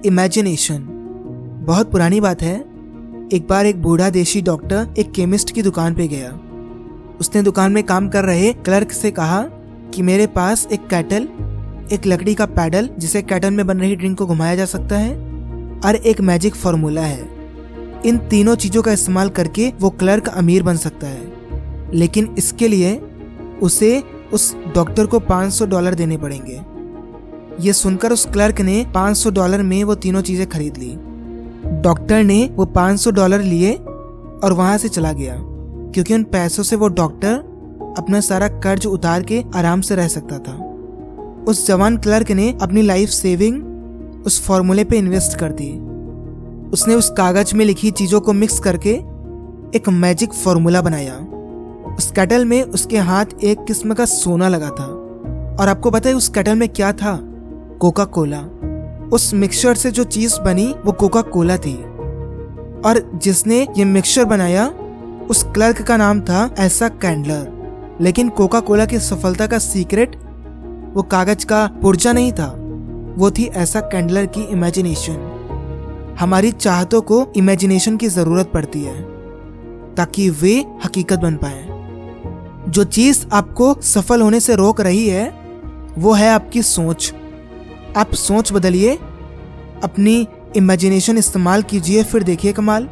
imagination. 0.06 0.88
बहुत 1.68 1.92
पुरानी 1.92 2.22
बात 2.22 2.42
है। 2.42 2.58
एक 3.34 3.48
बार 3.50 3.66
एक 3.66 3.82
बूढ़ा 3.82 4.10
देशी 4.10 4.42
डॉक्टर 4.42 4.94
एक 4.98 5.12
केमिस्ट 5.12 5.52
की 5.52 5.62
दुकान 5.62 5.94
पे 5.94 6.08
गया। 6.08 6.40
उसने 7.20 7.42
दुकान 7.42 7.72
में 7.72 7.84
काम 7.84 8.10
कर 8.10 8.24
रहे 8.24 8.54
क्लर्क 8.54 8.92
से 8.92 9.12
कहा 9.12 9.42
कि 9.94 10.02
मेरे 10.02 10.28
पास 10.28 10.68
एक 10.72 10.88
कैटल 10.88 11.28
एक 11.94 12.06
लकड़ी 12.08 12.34
का 12.36 12.46
पैडल 12.46 12.90
जिसे 12.98 13.22
कैटन 13.22 13.54
में 13.54 13.68
बन 13.68 13.80
रही 13.80 13.96
ड्रिंक 13.96 14.18
को 14.18 14.26
घुमाया 14.26 14.56
जा 14.56 14.66
सकता 14.66 14.98
है, 14.98 15.16
और 15.86 15.96
एक 15.96 16.22
मैजिक 16.22 16.56
फॉर्मूला 16.56 17.02
है। 17.02 17.28
इन 18.06 18.18
तीनों 18.18 18.56
चीज़ों 18.56 18.82
का 18.82 18.92
इस्तेमाल 18.92 19.30
करके 19.30 19.72
वो 19.80 19.90
क्लर्क 19.90 20.28
अमीर 20.28 20.64
बन 20.64 20.78
सकता 20.78 21.08
है। 21.08 21.92
लेकिन 21.94 22.36
इसके 22.38 22.68
लिए 22.68 23.02
उसे 23.62 24.04
उस 24.34 24.56
डॉक्टर 24.76 25.06
को 25.06 25.20
500 25.20 25.66
डॉलर 25.66 25.94
देने 25.94 26.18
पड़ेंगे। 26.18 26.62
ये 27.66 27.74
सुनकर 27.74 28.12
उस 28.12 28.26
क्लर्क 28.26 28.62
ने 28.62 28.86
500 28.96 29.32
डॉलर 29.32 29.62
में 29.62 29.84
वो 29.84 29.96
तीनों 29.96 30.22
चीज़ें 30.22 30.48
खरीद 30.50 30.78
ली। 30.78 30.94
डॉक्टर 31.82 32.24
ने 32.24 32.50
वो 32.56 32.66
500 32.66 33.12
डॉलर 33.12 33.42
लिए 33.42 33.74
और 33.74 34.54
वहाँ 34.54 34.78
से 34.78 34.90
चला 34.90 35.14
गया, 35.14 35.36
क्योंकि 35.38 36.14
उन 36.14 36.24
पैसों 36.24 36.64
से 36.64 36.76
वो 36.76 36.88
डॉक्टर 36.88 37.34
अपना 37.98 38.20
सारा 38.20 38.48
कर्ज 38.48 38.86
उतार 38.86 39.24
के 39.24 39.44
आराम 39.56 39.82
से 39.82 39.96
रह 39.96 40.08
सकता 40.08 40.40
था। 40.40 40.67
उस 41.48 41.68
जवान 41.68 41.98
क्लर्क 41.98 42.32
ने 42.32 42.58
अपनी 42.62 42.82
लाइफ 42.82 43.10
सेविंग 43.10 43.64
उस 44.26 44.48
फॉर्मूले 44.48 44.84
पे 44.84 44.98
इन्वेस्ट 44.98 45.40
कर 45.40 45.52
दी। 45.52 45.80
उसने 46.70 46.96
उस 46.96 47.10
कागज़ 47.10 47.56
में 47.56 47.66
लिखी 47.66 47.92
चीज़ों 47.92 48.22
को 48.22 48.34
मिक्स 48.34 48.60
करके 48.60 48.90
एक 49.78 49.90
मैजिक 49.90 50.34
फॉर्मूला 50.34 50.82
बनाया। 50.82 51.16
उस 51.96 52.12
कैटल 52.12 52.46
में 52.46 52.64
उसके 52.64 52.98
हाथ 52.98 53.26
एक 53.44 53.66
किस्म 53.66 53.94
का 53.94 54.06
सोना 54.06 54.48
लगा 54.48 54.70
था। 54.70 54.86
और 55.60 55.68
आपको 55.68 55.92
पता 55.92 56.10
है 56.10 56.16
उस 56.16 56.30
कैटल 56.30 56.56
में 56.56 56.70
क्या 56.70 56.94
था? 56.94 57.20
कोका 57.80 58.06
कोला 58.06 58.42
उस 59.14 59.34
मिक्सचर 59.34 59.76
से 59.76 59.92
जो 59.92 60.04
चीज़ 60.04 60.42
बनी, 60.42 60.76
वो 60.86 60.92
कोका 60.92 61.22
कोला 61.22 61.58
थी। 61.58 61.76
और 62.86 63.12
जिसने 63.16 63.68
ये 63.78 63.86
मिक्सचर 63.86 64.26
बनाया, 64.26 64.74
उस 65.30 65.44
क्लर्क 65.44 65.82
का 65.82 65.98
नाम 65.98 66.22
था 66.22 66.56
ऐसा 66.60 66.90
कैंडलर। 66.90 67.52
लेकिन 68.02 68.30
कोका 68.30 68.60
कोला 68.60 68.86
की 68.86 69.00
सफलता 69.00 69.48
का 69.48 69.58
सीक्रेट 69.58 70.16
वो 70.98 71.04
कागज़ 71.04 71.46
का 71.46 71.68
पुर्जा 71.82 72.12
नहीं 72.14 72.32
था। 72.32 72.48
वो 73.18 73.32
थी 73.32 73.44
ऐसा 73.46 73.80
कैंडलर 73.80 74.26
की 74.26 74.42
इमेजिनेशन 74.42 76.16
हमारी 76.20 76.52
चाहतों 76.52 77.02
को 77.02 77.34
इमेजिनेशन 77.38 77.98
की 77.98 78.08
ज़रूरत 78.08 78.52
पड़ती 78.54 78.82
है, 78.82 79.02
ताकि 79.96 80.30
वे 80.30 80.66
हकीकत 80.86 81.20
बन 81.20 81.36
पाए। 81.36 81.66
जो 82.72 82.84
चीज़ 82.84 83.26
आपको 83.34 83.74
सफल 83.82 84.22
होने 84.22 84.40
से 84.40 84.56
रोक 84.56 84.82
रही 84.82 85.08
है, 85.08 85.30
वो 85.98 86.14
है 86.14 86.30
आपकी 86.30 86.64
सोच। 86.64 87.14
आप 87.98 88.14
सोच 88.14 88.54
बदलिए, 88.54 88.96
अपनी 89.84 90.28
इमेजिनेशन 90.56 91.18
इस्तेमाल 91.18 91.64
कीजिए, 91.64 92.04
फिर 92.04 92.24
देखिए 92.24 92.54
कमाल। 92.54 92.90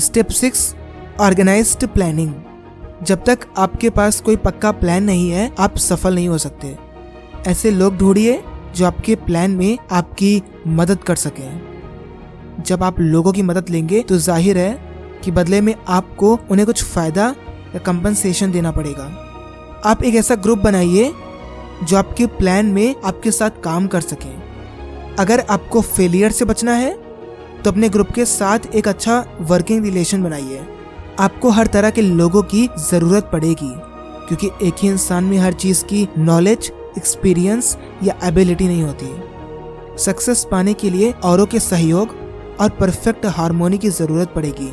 स्टेप 0.00 0.28
सिक्स 0.28 0.74
ऑर्गेनाइज्ड 1.20 1.86
प्लानिंग 1.86 2.34
जब 3.02 3.24
तक 3.24 3.38
आपके 3.58 3.90
पास 3.90 4.20
कोई 4.20 4.36
पक्का 4.36 4.70
प्लान 4.72 5.04
नहीं 5.04 5.30
है, 5.30 5.50
आप 5.58 5.76
सफल 5.76 6.14
नहीं 6.14 6.28
हो 6.28 6.38
सकते। 6.38 6.78
ऐसे 7.48 7.70
लोग 7.70 7.96
ढूंढिए 7.96 8.42
जो 8.76 8.86
आपके 8.86 9.14
प्लान 9.16 9.50
में 9.50 9.78
आपकी 9.92 10.42
मदद 10.68 11.02
कर 11.02 11.16
सकें। 11.16 12.62
जब 12.62 12.82
आप 12.82 13.00
लोगों 13.00 13.32
की 13.32 13.42
मदद 13.42 13.70
लेंगे 13.70 14.00
तो 14.02 14.16
ज़ाहिर 14.18 14.58
है 14.58 14.72
कि 15.24 15.30
बदले 15.30 15.60
में 15.60 15.74
आपको 15.90 16.34
उन्हें 16.50 16.66
कुछ 16.66 16.82
फ़ायदा 16.84 17.26
या 17.74 17.78
कंपनसेशन 17.78 18.52
देना 18.52 18.70
पड़ेगा। 18.70 19.04
आप 19.84 20.02
एक 20.02 20.14
ऐसा 20.14 20.34
ग्रुप 20.36 20.58
बनाइए 20.58 21.12
जो 21.82 21.96
आपके 21.96 22.26
प्लान 22.28 22.66
में 22.66 22.94
आपके 22.96 23.30
साथ 23.30 23.62
काम 23.64 23.86
कर 23.86 24.00
सके। 24.02 24.34
अगर 25.16 25.40
आपको 25.50 25.80
फेलियर 25.80 26.30
से 26.32 26.44
बचना 26.44 26.74
है 26.74 26.92
तो 27.62 27.70
अपने 27.70 27.88
ग्रुप 27.88 28.10
के 28.10 28.24
साथ 28.26 28.74
एक 28.74 28.88
अच्छा 28.88 29.24
वर्किंग 29.42 29.84
रिलेशन 29.84 30.22
बनाइए। 30.22 30.66
आपको 31.20 31.50
हर 31.50 31.66
तरह 31.68 31.90
के 31.90 32.02
लोगों 32.02 32.42
की 32.44 32.68
ज़रूरत 32.80 33.28
पड़ेगी, 33.32 33.72
क्योंकि 34.28 34.50
एक 34.66 34.74
ही 34.78 34.88
इंसान 34.88 35.24
में 35.24 35.36
हर 35.38 35.52
चीज़ 35.54 35.84
की 35.84 36.06
नॉलेज 36.18 36.70
एक्सपीरियंस 36.96 37.76
या 38.02 38.18
एबिलिटी 38.24 38.68
नहीं 38.68 38.82
होती। 38.82 39.10
सक्सेस 39.98 40.46
पाने 40.50 40.74
के 40.74 40.90
लिए 40.90 41.10
औरों 41.24 41.46
के 41.46 41.60
सहयोग 41.60 42.14
और 42.60 42.70
परफेक्ट 42.70 43.26
हारमोनी 43.28 43.78
की 43.78 43.88
ज़रूरत 43.90 44.32
पड़ेगी। 44.34 44.70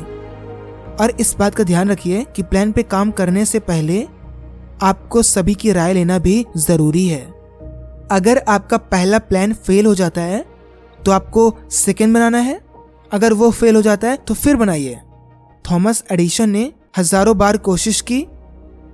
और 0.96 1.10
इस 1.20 1.34
बात 1.38 1.54
का 1.54 1.64
ध्यान 1.64 1.90
रखिए 1.90 2.24
कि 2.36 2.42
प्लान 2.44 2.72
पे 2.72 2.82
काम 2.84 3.10
करने 3.10 3.44
से 3.44 3.58
पहले 3.60 4.06
आपको 4.82 5.22
सभी 5.22 5.54
की 5.54 5.72
राय 5.72 5.92
लेना 5.94 6.18
भी 6.18 6.44
ज़रूरी 6.58 7.06
है। 7.06 7.22
अगर 8.12 8.42
आपका 8.48 8.76
पहला 8.76 9.18
प्लान 9.20 9.52
फेल 9.54 9.86
हो 9.86 9.94
जाता 9.94 10.20
है 10.22 10.44
तो 10.98 11.12
आपको 11.12 11.52
सेकेंड 11.72 12.14
बनाना 12.14 12.38
है। 12.40 12.60
अगर 13.12 13.32
वो 13.32 13.50
फेल 13.50 13.76
हो 13.76 13.82
जाता 13.82 14.08
है 14.08 14.16
तो 14.18 14.34
फिर 14.34 14.56
बनाइए। 14.56 14.98
थॉमस 15.64 16.02
एडिशन 16.12 16.50
ने 16.50 16.72
हज़ारों 16.98 17.36
बार 17.38 17.56
कोशिश 17.58 18.00
की, 18.00 18.20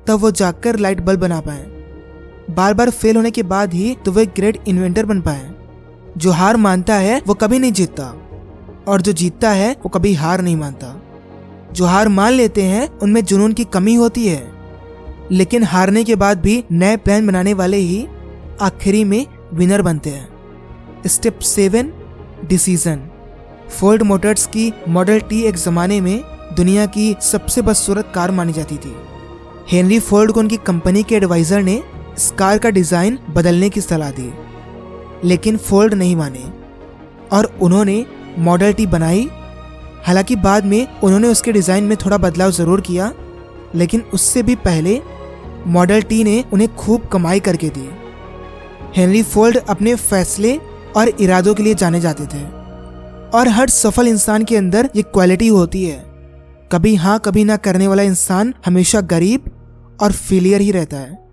तब 0.07 0.19
वो 0.21 0.31
जाकर 0.33 0.77
लाइट 0.77 1.01
बल्ब 1.01 1.21
बना 1.21 1.41
पाए। 1.41 1.65
बार 2.51 2.75
बार 2.75 2.91
फेल 2.91 3.17
होने 3.17 3.31
के 3.31 3.43
बाद 3.43 3.75
ही 3.75 3.97
तो 4.05 4.13
वे 4.13 4.27
ग्रेट 4.27 4.59
इन्वेंटर 4.69 5.07
बन 5.07 5.21
पाए 5.21 5.51
जो 6.17 6.31
हार 6.31 6.57
मानता 6.57 6.95
है, 6.95 7.23
वो 7.27 7.35
कभी 7.35 7.59
नहीं 7.59 7.73
जीतता। 7.73 8.29
और 8.89 9.01
जो 9.01 9.13
जीतता 9.13 9.51
है, 9.51 9.73
वो 9.73 9.89
कभी 9.89 10.15
हार 10.15 10.41
नहीं 10.41 10.57
मानता। 10.57 11.03
जो 11.73 11.85
हार 11.85 12.09
मान 12.09 12.33
लेते 12.33 12.63
हैं, 12.63 12.99
उनमें 12.99 13.25
जुनून 13.25 13.53
की 13.53 13.65
कमी 13.65 13.95
होती 13.95 14.29
है। 14.29 14.53
लेकिन 15.33 15.65
हारने 15.65 16.05
के 16.05 16.15
बाद 16.15 16.41
भी 16.41 16.65
नए 16.73 16.97
प्लान 16.97 17.27
बनाने 17.27 17.55
वाले 17.55 17.77
ही 17.77 18.09
आखिरी 18.61 19.05
में 19.05 19.27
विनर 19.55 19.83
बनते 19.83 20.11
हैं। 20.11 20.29
Step 21.07 21.39
seven 21.39 21.93
decision 22.45 23.09
Ford 23.69 24.03
Motors 24.03 24.47
की 24.47 24.73
मॉडल 24.89 25.21
टी 25.21 25.43
एक 25.43 25.55
जमाने 25.55 26.01
में 26.01 26.21
दुनिया 26.57 26.87
की 26.87 27.17
सबसे 27.23 27.63
बदसूरत 27.63 28.13
कार 28.15 28.31
मानी 28.31 28.53
जाती 28.53 28.77
थी। 28.77 28.97
हेनरी 29.73 29.99
फोर्ड 29.99 30.33
को 30.33 30.41
उनकी 30.41 30.57
कंपनी 30.57 31.03
के 31.03 31.15
एडवाइजर 31.15 31.63
ने 31.63 31.83
इस 32.19 32.31
कार 32.39 32.59
का 32.59 32.71
डिज़ाइन 32.71 33.19
बदलने 33.31 33.69
की 33.71 33.81
सलाह 33.81 34.11
दी, 34.11 34.33
लेकिन 35.25 35.57
फोर्ड 35.59 35.95
नहीं 35.95 36.17
माने, 36.17 36.45
और 37.33 37.53
उन्होंने 37.63 38.05
मॉडल 38.39 38.73
टी 38.73 38.87
बनाई। 38.89 39.29
हालाँकि 40.07 40.37
बाद 40.39 40.65
में 40.65 40.87
उन्होंने 41.01 41.29
उसके 41.29 41.53
डिज़ाइन 41.53 41.85
में 41.85 41.97
थोड़ा 41.97 42.19
बदलाव 42.19 42.51
ज़रूर 42.53 42.81
किया, 42.81 43.13
लेकिन 43.75 44.01
उससे 44.15 44.43
भी 44.43 44.55
पहले 44.57 45.01
मॉडल 45.69 46.03
टी 46.03 46.23
ने 46.25 46.43
उन्हें 46.53 46.75
खूब 46.77 47.09
कमाई 47.13 47.41
करके 47.41 47.69
दी। 47.69 47.89
हेनरी 48.97 49.23
फोल्ड 49.25 49.57
अपने 49.59 49.95
फैसले 49.95 50.57
और 50.97 51.09
इरादों 51.11 51.55
के 51.55 51.63
लिए 51.63 51.75
जाने 51.75 52.01
जाते 52.01 52.27
थे, 52.27 52.45
और 53.31 53.49
हर 53.49 53.69
सफल 53.71 54.09
इंसान 54.09 54.45
के 54.45 54.57
अंदर 54.57 54.91
ये 54.97 55.03
क्वालिटी 55.05 55.49
होती 55.49 55.85
है। 55.85 56.05
कभी 56.73 56.95
हाँ 56.97 57.19
कभी 57.19 57.45
ना 57.45 57.57
करने 57.59 57.89
वाला 57.89 58.03
इंसान 58.05 58.55
हमेशा 58.67 59.01
गरीब 59.07 59.51
और 60.03 60.13
फेलियर 60.13 60.61
ही 60.61 60.71
रहता 60.71 60.97
है। 60.97 61.26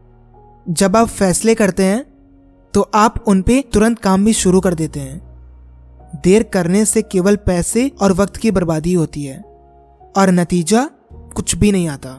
जब 0.65 0.95
आप 0.95 1.07
फैसले 1.07 1.53
करते 1.55 1.83
हैं 1.83 2.03
तो 2.73 2.81
आप 2.95 3.23
उन 3.27 3.41
पे 3.41 3.59
तुरंत 3.73 3.99
काम 3.99 4.25
भी 4.25 4.33
शुरू 4.33 4.59
कर 4.59 4.73
देते 4.73 4.99
हैं। 4.99 6.21
देर 6.23 6.43
करने 6.43 6.83
से 6.85 7.01
केवल 7.01 7.35
पैसे 7.35 7.87
और 8.01 8.13
वक्त 8.13 8.37
की 8.37 8.51
बर्बादी 8.51 8.93
होती 8.93 9.23
है, 9.23 9.37
और 10.17 10.31
नतीजा 10.31 10.83
कुछ 11.35 11.55
भी 11.55 11.71
नहीं 11.71 11.87
आता। 11.87 12.11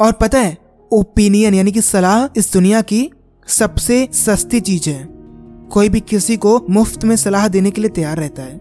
और 0.00 0.12
पता 0.12 0.38
है 0.38 0.56
ओपिनियन 0.90 1.54
यानी 1.54 1.72
कि 1.72 1.80
सलाह 1.80 2.26
इस 2.38 2.52
दुनिया 2.52 2.80
की 2.82 3.10
सबसे 3.48 4.08
सस्ती 4.14 4.60
चीज़ 4.60 4.88
है। 4.90 5.08
कोई 5.72 5.88
भी 5.88 6.00
किसी 6.00 6.36
को 6.36 6.58
मुफ़्त 6.70 7.04
में 7.04 7.16
सलाह 7.16 7.46
देने 7.48 7.70
के 7.70 7.80
लिए 7.80 7.90
तैयार 7.90 8.16
रहता 8.16 8.42
है। 8.42 8.56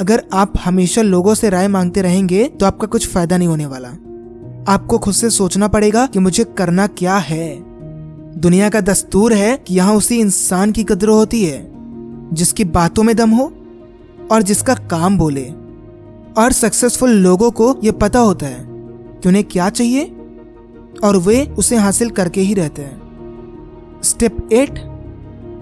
अगर 0.00 0.22
आप 0.34 0.52
हमेशा 0.64 1.02
लोगों 1.02 1.34
से 1.34 1.50
राय 1.50 1.68
मांगते 1.68 2.02
रहेंगे 2.02 2.44
तो 2.50 2.66
आपका 2.66 2.86
कुछ 2.86 3.08
फ़ायदा 3.08 3.36
नहीं 3.36 3.48
होने 3.48 3.66
वाला। 3.66 3.88
आपको 4.68 4.98
खुद 4.98 5.14
से 5.14 5.30
सोचना 5.30 5.68
पड़ेगा 5.68 6.06
कि 6.06 6.18
मुझे 6.18 6.44
करना 6.58 6.86
क्या 6.86 7.16
है। 7.16 7.73
दुनिया 8.38 8.68
का 8.68 8.80
दस्तूर 8.80 9.32
है 9.32 9.56
कि 9.56 9.74
यहाँ 9.74 9.94
उसी 9.94 10.18
इंसान 10.20 10.72
की 10.72 10.84
कदर 10.84 11.08
होती 11.08 11.44
है, 11.44 11.70
जिसकी 12.32 12.64
बातों 12.64 13.02
में 13.02 13.16
दम 13.16 13.30
हो 13.30 13.52
और 14.32 14.42
जिसका 14.42 14.74
काम 14.74 15.18
बोले। 15.18 15.44
और 16.38 16.52
सक्सेसफुल 16.52 17.10
लोगों 17.10 17.50
को 17.50 17.74
यह 17.84 17.92
पता 17.92 18.18
होता 18.18 18.46
है 18.46 18.64
कि 19.18 19.28
उन्हें 19.28 19.44
क्या 19.44 19.68
चाहिए 19.70 20.16
और 21.04 21.16
वे 21.16 21.44
उसे 21.58 21.76
हासिल 21.76 22.10
करके 22.10 22.40
ही 22.40 22.54
रहते 22.54 22.82
हैं। 22.82 24.00
स्टेप 24.04 24.52
एट 24.52 24.78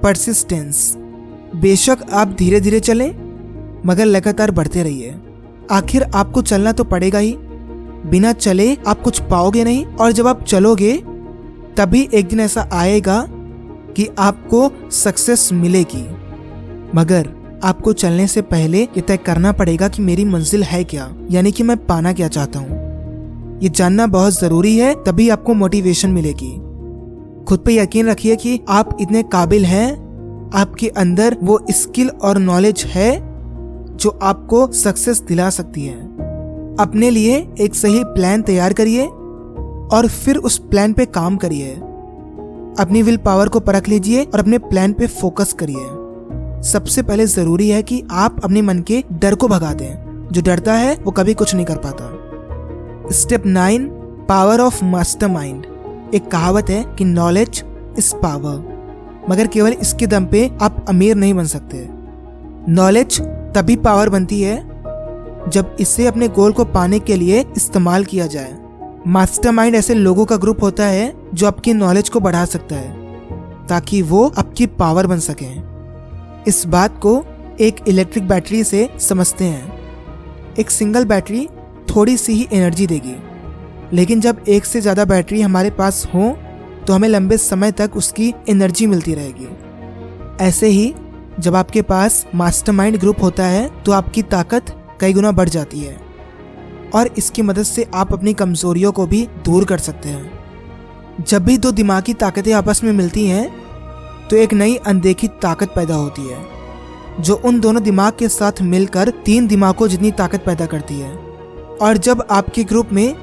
परसिस्टेंस 0.02 0.94
बेशक 1.56 1.98
आप 2.12 2.28
धीरे 2.28 2.60
धीरे 2.60 2.80
चलें, 2.80 3.10
मगर 3.86 4.04
लगातार 4.04 4.50
बढ़ते 4.50 4.82
रहिए। 4.82 5.14
आखिर 5.70 6.02
आपको 6.02 6.42
चलना 6.42 6.72
तो 6.72 6.84
पड़ेगा 6.84 7.18
ही। 7.18 7.36
बिना 8.06 8.32
चले 8.32 8.74
आप 8.86 9.02
कुछ 9.02 9.20
पाओगे 9.20 9.64
नहीं 9.64 9.84
और 9.86 10.12
जब 10.12 10.26
आप 10.26 10.44
चलोगे 10.44 11.02
तभी 11.76 12.08
एक 12.14 12.28
दिन 12.28 12.40
ऐसा 12.40 12.68
आएगा 12.72 13.24
कि 13.96 14.08
आपको 14.18 14.70
सक्सेस 14.90 15.48
मिलेगी। 15.52 16.04
मगर 16.94 17.28
आपको 17.64 17.92
चलने 17.92 18.26
से 18.26 18.42
पहले 18.42 18.82
ये 18.82 19.00
तय 19.00 19.16
करना 19.16 19.52
पड़ेगा 19.52 19.88
कि 19.88 20.02
मेरी 20.02 20.24
मंजिल 20.24 20.62
है 20.62 20.82
क्या, 20.84 21.08
यानी 21.30 21.52
कि 21.52 21.62
मैं 21.62 21.76
पाना 21.86 22.12
क्या 22.12 22.28
चाहता 22.28 22.58
हूँ। 22.58 23.60
ये 23.62 23.68
जानना 23.68 24.06
बहुत 24.06 24.32
ज़रूरी 24.32 24.76
है, 24.76 24.94
तभी 25.04 25.28
आपको 25.28 25.54
मोटिवेशन 25.54 26.10
मिलेगी। 26.10 26.50
खुद 27.44 27.58
पे 27.58 27.76
यकीन 27.76 28.08
रखिए 28.08 28.36
कि 28.36 28.60
आप 28.68 28.96
इतने 29.00 29.22
काबिल 29.22 29.64
हैं, 29.64 29.90
आपके 30.54 30.88
अंदर 30.88 31.36
वो 31.42 31.58
स्किल 31.70 32.08
और 32.22 32.38
नॉलेज 32.38 32.84
है 32.86 33.10
जो 33.96 34.18
आपको 34.22 34.66
सक्सेस 34.72 35.20
दिला 35.20 35.48
सकती 35.50 35.86
है। 35.86 36.00
अपने 36.80 37.10
लिए 37.10 37.36
एक 37.60 37.74
सही 37.74 38.02
प्लान 38.04 38.42
तैयार 38.42 38.72
करिए 38.72 39.08
और 39.92 40.08
फिर 40.08 40.36
उस 40.36 40.58
प्लान 40.58 40.92
पे 40.92 41.06
काम 41.06 41.36
करिए। 41.36 41.74
अपनी 42.80 43.02
विल 43.02 43.16
पावर 43.16 43.48
को 43.48 43.60
परख 43.60 43.88
लीजिए 43.88 44.24
और 44.24 44.40
अपने 44.40 44.58
प्लान 44.58 44.92
पे 44.92 45.06
फोकस 45.06 45.52
करिए। 45.52 46.62
सबसे 46.62 47.02
पहले 47.02 47.26
ज़रूरी 47.26 47.68
है 47.68 47.82
कि 47.82 48.04
आप 48.10 48.44
अपने 48.44 48.62
मन 48.62 48.78
के 48.78 49.04
डर 49.12 49.34
को 49.34 49.48
भगा 49.48 49.72
दें। 49.72 50.28
जो 50.32 50.42
डरता 50.42 50.74
है, 50.74 50.96
वो 50.96 51.10
कभी 51.10 51.34
कुछ 51.34 51.54
नहीं 51.54 51.66
कर 51.66 51.76
पाता। 51.76 52.18
Step 53.12 53.46
nine 53.46 53.88
power 54.28 54.60
of 54.60 54.84
master 54.84 55.28
mind 55.28 55.66
एक 56.14 56.30
कहावत 56.30 56.70
है 56.70 56.84
कि 56.98 57.04
नॉलेज 57.04 57.64
इज़ 57.98 58.14
पावर 58.14 58.72
मगर 59.30 59.46
केवल 59.46 59.72
इसके 59.72 60.06
दम 60.06 60.24
पे 60.24 60.50
आप 60.62 60.86
अमीर 60.88 61.16
नहीं 61.16 61.34
बन 61.34 61.44
सकते। 61.44 61.88
नॉलेज 62.68 63.20
तभी 63.54 63.76
पावर 63.76 64.08
बनती 64.08 64.42
है, 64.42 64.56
जब 65.48 65.76
इसे 65.80 66.06
अपने 66.06 66.28
गोल 66.28 66.52
को 66.52 66.64
पाने 66.64 66.98
के 66.98 67.16
लिए 67.16 67.44
इस्तेमाल 67.56 68.04
किया 68.04 68.26
जाए। 68.26 68.61
मास्टरमाइंड 69.04 69.74
ऐसे 69.74 69.94
लोगों 69.94 70.24
का 70.24 70.36
ग्रुप 70.36 70.62
होता 70.62 70.84
है 70.86 71.12
जो 71.34 71.46
आपकी 71.46 71.72
नॉलेज 71.74 72.08
को 72.08 72.20
बढ़ा 72.20 72.44
सकता 72.44 72.76
है, 72.76 73.66
ताकि 73.66 74.02
वो 74.02 74.26
आपकी 74.28 74.66
पावर 74.74 75.06
बन 75.06 75.18
सके। 75.20 75.46
इस 76.48 76.64
बात 76.66 76.98
को 77.02 77.14
एक 77.60 77.80
इलेक्ट्रिक 77.88 78.28
बैटरी 78.28 78.62
से 78.64 78.88
समझते 79.00 79.44
हैं। 79.44 80.54
एक 80.54 80.70
सिंगल 80.70 81.04
बैटरी 81.04 81.46
थोड़ी 81.88 82.16
सी 82.16 82.32
ही 82.32 82.46
एनर्जी 82.52 82.86
देगी, 82.86 83.14
लेकिन 83.92 84.20
जब 84.20 84.44
एक 84.48 84.64
से 84.64 84.80
ज़्यादा 84.80 85.04
बैटरी 85.04 85.40
हमारे 85.40 85.70
पास 85.72 86.06
हो 86.14 86.30
तो 86.86 86.92
हमें 86.92 87.08
लंबे 87.08 87.36
समय 87.38 87.72
तक 87.72 87.96
उसकी 87.96 88.32
एनर्जी 88.48 88.86
मिलती 88.86 89.14
रहेगी। 89.14 89.48
ऐसे 90.40 90.66
ही, 90.68 90.94
जब 91.40 91.56
आपके 91.56 91.82
पास 91.82 92.24
मास्टरमाइंड 92.34 92.98
ग्रुप 93.00 93.22
होता 93.22 93.46
है 93.46 93.68
तो 93.84 93.92
आपकी 93.92 94.22
ताकत 94.24 94.74
कई 95.00 95.12
गुना 95.12 95.32
बढ़ 95.32 95.48
जाती 95.48 95.80
है। 95.80 96.00
और 96.94 97.10
इसकी 97.18 97.42
मदद 97.42 97.62
से 97.62 97.86
आप 97.94 98.12
अपनी 98.12 98.34
कमजोरियों 98.34 98.92
को 98.92 99.06
भी 99.06 99.26
दूर 99.44 99.64
कर 99.64 99.78
सकते 99.78 100.08
हैं। 100.08 101.24
जब 101.28 101.44
भी 101.44 101.56
दो 101.58 101.72
दिमागी 101.72 102.14
ताकतें 102.14 102.52
आपस 102.52 102.82
में 102.84 102.92
मिलती 102.92 103.26
हैं 103.26 103.48
तो 104.30 104.36
एक 104.36 104.52
नई 104.52 104.74
अनदेखी 104.76 105.28
ताकत 105.42 105.72
पैदा 105.74 105.94
होती 105.94 106.28
है, 106.28 106.38
जो 107.20 107.34
उन 107.34 107.60
दोनों 107.60 107.82
दिमाग 107.82 108.12
के 108.18 108.28
साथ 108.28 108.62
मिलकर 108.64 109.10
तीन 109.24 109.46
दिमागों 109.46 109.88
जितनी 109.88 110.10
ताकत 110.12 110.44
पैदा 110.46 110.66
करती 110.66 110.98
है। 111.00 111.14
और 111.80 111.96
जब 111.98 112.26
आपके 112.30 112.64
ग्रुप 112.64 112.92
में 112.92 113.14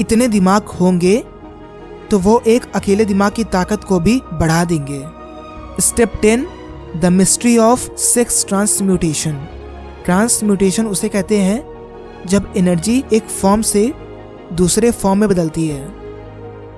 इतने 0.00 0.28
दिमाग 0.28 0.68
होंगे 0.80 1.16
तो 2.10 2.18
वो 2.18 2.42
एक 2.46 2.64
अकेले 2.74 3.04
दिमाग 3.04 3.32
की 3.32 3.44
ताकत 3.44 3.84
को 3.84 3.98
भी 4.00 4.20
बढ़ा 4.32 4.64
देंगे। 4.64 5.02
Step 5.80 6.12
ten, 6.22 6.46
the 6.96 7.06
mystery 7.06 7.56
of 7.58 7.88
sex 7.96 8.44
transmutation. 8.48 9.38
Transmutation 10.04 10.86
उसे 10.86 11.08
कहते 11.08 11.38
हैं 11.38 11.73
जब 12.26 12.52
एनर्जी 12.56 13.02
एक 13.12 13.22
फॉर्म 13.22 13.62
से 13.62 13.92
दूसरे 14.52 14.90
फॉर्म 14.90 15.20
में 15.20 15.28
बदलती 15.28 15.66
है 15.68 15.86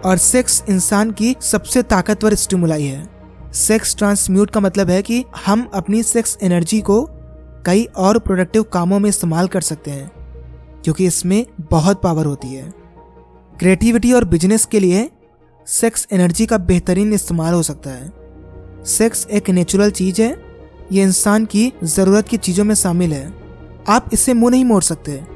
और 0.04 0.16
सेक्स 0.16 0.62
इंसान 0.68 1.10
की 1.10 1.34
सबसे 1.42 1.82
ताकतवर 1.82 2.34
स्टिमुलाई 2.34 2.84
है। 2.84 3.08
सेक्स 3.52 3.96
ट्रांसम्यूट 3.96 4.50
का 4.50 4.60
मतलब 4.60 4.90
है 4.90 5.02
कि 5.02 5.24
हम 5.46 5.68
अपनी 5.74 6.02
सेक्स 6.02 6.36
एनर्जी 6.42 6.80
को 6.80 7.02
कई 7.66 7.84
और 7.96 8.18
प्रोडक्टिव 8.18 8.62
कामों 8.62 8.98
में 8.98 9.08
इस्तेमाल 9.10 9.48
कर 9.48 9.60
सकते 9.60 9.90
हैं, 9.90 10.10
क्योंकि 10.84 11.06
इसमें 11.06 11.46
बहुत 11.70 12.02
पावर 12.02 12.26
होती 12.26 12.48
है। 12.48 12.72
क्रिएटिविटी 13.58 14.12
और 14.12 14.24
बिज़नेस 14.24 14.64
के 14.64 14.80
लिए 14.80 15.08
सेक्स 15.66 16.06
एनर्जी 16.12 16.46
का 16.46 16.58
बेहतरीन 16.58 17.12
इस्तेमाल 17.12 17.54
हो 17.54 17.62
सकता 17.62 17.90
है। 17.90 18.12
सेक्स 18.84 19.26
एक 19.26 19.50
नेचुरल 19.50 19.90
चीज़ 19.90 20.22
है, 20.22 20.36
ये 20.92 21.02
इंसान 21.02 21.44
की 21.44 21.72
ज़रूरत 21.84 22.28
की 22.28 22.36
चीज़ों 22.36 22.64
में 22.64 22.74
शामिल 22.74 23.12
है। 23.12 23.32
आप 23.88 24.10
इसे 24.12 24.34
मुँह 24.34 24.50
नहीं 24.50 24.64
मोड़ 24.64 24.82
सकते। 24.82 25.35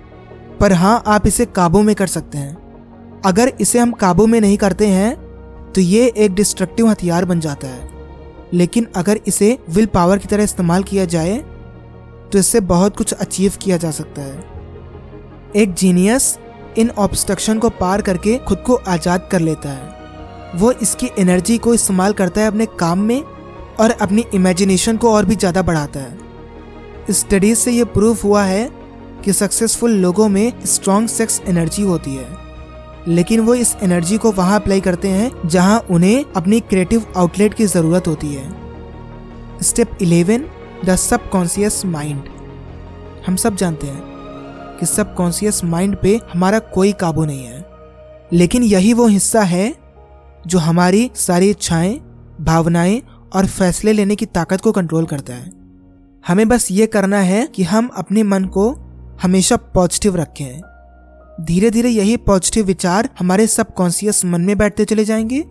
पर 0.60 0.72
हाँ 0.72 1.02
आप 1.06 1.26
इसे 1.26 1.44
काबू 1.48 1.82
में 1.82 1.94
कर 1.94 2.06
सकते 2.08 2.38
हैं। 2.38 3.22
अगर 3.24 3.52
इसे 3.60 3.78
हम 3.78 3.92
काबू 3.92 4.26
में 4.26 4.40
नहीं 4.40 4.56
करते 4.56 4.86
हैं 4.88 5.14
तो 5.72 5.80
ये 5.80 6.06
एक 6.16 6.34
डिस्ट्रक्टिव 6.34 6.88
हथियार 6.88 7.24
बन 7.24 7.40
जाता 7.40 7.68
है। 7.68 7.88
लेकिन 8.54 8.86
अगर 8.96 9.20
इसे 9.26 9.56
विल 9.70 9.86
पावर 9.86 10.18
की 10.18 10.28
तरह 10.28 10.42
इस्तेमाल 10.42 10.82
किया 10.82 11.04
जाए 11.06 11.36
तो 12.32 12.38
इससे 12.38 12.60
बहुत 12.62 12.96
कुछ 12.96 13.12
अचीव 13.12 13.52
किया 13.62 13.76
जा 13.76 13.90
सकता 13.92 14.22
है। 14.22 15.52
एक 15.56 15.74
जीनियस 15.74 16.38
इन 16.78 16.90
ऑब्स्ट्रक्शन 16.98 17.58
को 17.58 17.68
पार 17.70 18.02
करके 18.02 18.36
खुद 18.38 18.58
को 18.58 18.74
आज़ाद 18.88 19.28
कर 19.32 19.40
लेता 19.40 19.68
है। 19.68 19.98
वो 20.54 20.72
इसकी 20.72 21.10
एनर्जी 21.18 21.56
को 21.58 21.74
इस्तेमाल 21.74 22.12
करता 22.12 22.40
है 22.40 22.46
अपने 22.46 22.66
काम 22.78 22.98
में 22.98 23.22
और 23.80 23.90
अपनी 23.92 24.24
इमेजिनेशन 24.34 24.96
को 24.96 25.12
और 25.12 25.24
भी 25.24 25.36
ज़्यादा 25.36 25.62
बढ़ाता 25.62 26.00
है। 26.00 27.12
स्टडीज़ 27.12 27.58
से 27.58 27.72
ये 27.72 27.84
प्रूफ 27.86 28.24
हुआ 28.24 28.42
है 28.44 28.68
कि 29.24 29.32
सक्सेसफुल 29.32 29.90
लोगों 29.90 30.28
में 30.28 30.52
स्ट्रॉन्ग 30.64 31.08
सेक्स 31.08 31.42
एनर्जी 31.46 31.82
होती 31.82 32.14
है। 32.14 32.50
लेकिन 33.08 33.40
वो 33.40 33.54
इस 33.54 33.76
एनर्जी 33.82 34.18
को 34.18 34.32
वहाँ 34.32 34.60
अप्लाई 34.60 34.80
करते 34.80 35.08
हैं, 35.08 35.48
जहाँ 35.48 35.80
उन्हें 35.90 36.24
अपनी 36.36 36.60
क्रिएटिव 36.60 37.06
आउटलेट 37.16 37.54
की 37.54 37.66
ज़रूरत 37.66 38.08
होती 38.08 38.34
है। 38.34 38.54
Step 39.62 39.98
eleven 40.02 40.44
the 40.84 40.96
subconscious 40.96 41.84
mind 41.86 42.22
हम 43.26 43.36
सब 43.36 43.56
जानते 43.56 43.86
हैं 43.86 44.02
कि 44.80 44.86
सबकॉन्सियस 44.86 45.64
माइंड 45.64 45.96
पे 46.02 46.20
हमारा 46.32 46.58
कोई 46.58 46.92
काबू 46.92 47.24
नहीं 47.24 47.44
है। 47.44 47.66
लेकिन 48.32 48.62
यही 48.62 48.92
वो 48.92 49.06
हिस्सा 49.06 49.42
है 49.42 49.74
जो 50.46 50.58
हमारी 50.58 51.10
सारी 51.14 51.50
इच्छाएँ, 51.50 52.00
भावनाएँ 52.40 53.02
और 53.32 53.46
फैसले 53.46 53.92
लेने 53.92 54.16
की 54.16 54.26
ताकत 54.26 54.60
को 54.60 54.72
कंट्रोल 54.72 55.04
करता 55.04 55.32
है। 55.32 55.52
हमें 56.28 56.48
बस 56.48 56.68
ये 56.70 56.86
करना 56.86 57.18
है 57.18 57.46
कि 57.46 57.62
हम 57.62 57.90
अपने 57.96 58.22
मन 58.22 58.44
को 58.44 58.89
हमेशा 59.22 59.56
पॉजिटिव 59.56 60.16
रखें। 60.16 60.60
धीरे 61.40 61.70
धीरे 61.70 61.88
यही 61.88 62.16
पॉजिटिव 62.16 62.64
विचार 62.64 63.08
हमारे 63.18 63.46
सबकॉन्सियस 63.46 64.24
मन 64.24 64.40
में 64.40 64.58
बैठते 64.58 64.84
चले 64.84 65.04
जाएँगे। 65.04 65.44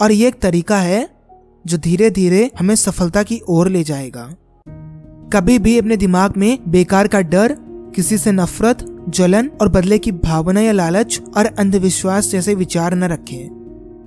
और 0.00 0.12
ये 0.12 0.28
एक 0.28 0.40
तरीका 0.40 0.78
है 0.78 1.10
जो 1.66 1.78
धीरे 1.78 2.10
धीरे 2.10 2.50
हमें 2.58 2.74
सफलता 2.74 3.22
की 3.22 3.40
ओर 3.48 3.68
ले 3.68 3.84
जाएगा। 3.84 4.34
कभी 5.32 5.58
भी 5.58 5.78
अपने 5.78 5.96
दिमाग 5.96 6.34
में 6.36 6.58
बेकार 6.68 7.08
का 7.08 7.20
डर, 7.20 7.56
किसी 7.94 8.18
से 8.18 8.32
नफरत, 8.32 9.04
जलन 9.08 9.50
और 9.60 9.68
बदले 9.68 9.98
की 9.98 10.12
भावना 10.12 10.60
या 10.60 10.72
लालच 10.72 11.20
और 11.36 11.46
अंधविश्वास 11.46 12.30
जैसे 12.30 12.54
विचार 12.54 12.94
न 12.94 13.04
रखें। 13.04 13.60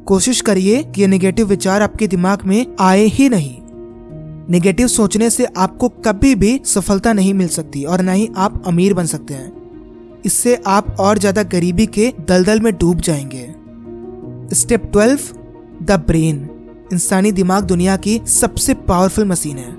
कोशिश 0.07 0.41
करिए 0.41 0.83
कि 0.83 1.01
ये 1.01 1.07
नेगेटिव 1.07 1.47
विचार 1.47 1.81
आपके 1.81 2.07
दिमाग 2.07 2.39
में 2.45 2.65
आए 2.79 3.03
ही 3.03 3.29
नहीं। 3.29 3.62
नेगेटिव 4.49 4.87
सोचने 4.87 5.29
से 5.29 5.45
आपको 5.45 5.89
कभी 5.89 6.35
भी 6.35 6.61
सफलता 6.65 7.13
नहीं 7.13 7.33
मिल 7.33 7.47
सकती 7.47 7.83
और 7.83 8.01
न 8.01 8.09
ही 8.09 8.29
आप 8.37 8.63
अमीर 8.67 8.93
बन 8.93 9.05
सकते 9.05 9.33
हैं। 9.33 10.21
इससे 10.25 10.61
आप 10.67 10.95
और 10.99 11.17
ज़्यादा 11.17 11.43
गरीबी 11.43 11.85
के 11.85 12.13
दलदल 12.27 12.59
में 12.59 12.77
डूब 12.77 13.01
जाएँगे। 13.01 13.55
Step 14.55 14.91
twelve, 14.91 15.19
the 15.83 15.91
brain. 15.91 16.49
इंसानी 16.93 17.31
दिमाग 17.31 17.63
दुनिया 17.63 17.97
की 17.97 18.21
सबसे 18.27 18.73
पावरफुल 18.73 19.25
मशीन 19.25 19.57
है। 19.57 19.75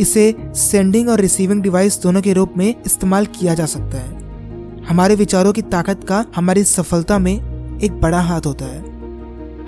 इसे 0.00 0.36
सेंडिंग 0.54 1.08
और 1.08 1.20
रिसीविंग 1.20 1.62
डिवाइस 1.62 2.02
दोनों 2.02 2.22
के 2.22 2.32
रूप 2.32 2.54
में 2.56 2.74
इस्तेमाल 2.86 3.26
किया 3.26 3.54
जा 3.54 3.66
सकता 3.66 3.98
है। 3.98 4.22
हमारे 4.84 5.14
विचारों 5.14 5.52
की 5.52 5.62
ताकत 5.62 6.00
का 6.08 6.24
हमारी 6.36 6.64
सफलता 6.64 7.18
में 7.18 7.34
एक 7.80 8.00
बड़ा 8.00 8.20
हाथ 8.20 8.40
होता 8.46 8.64
है। 8.64 8.82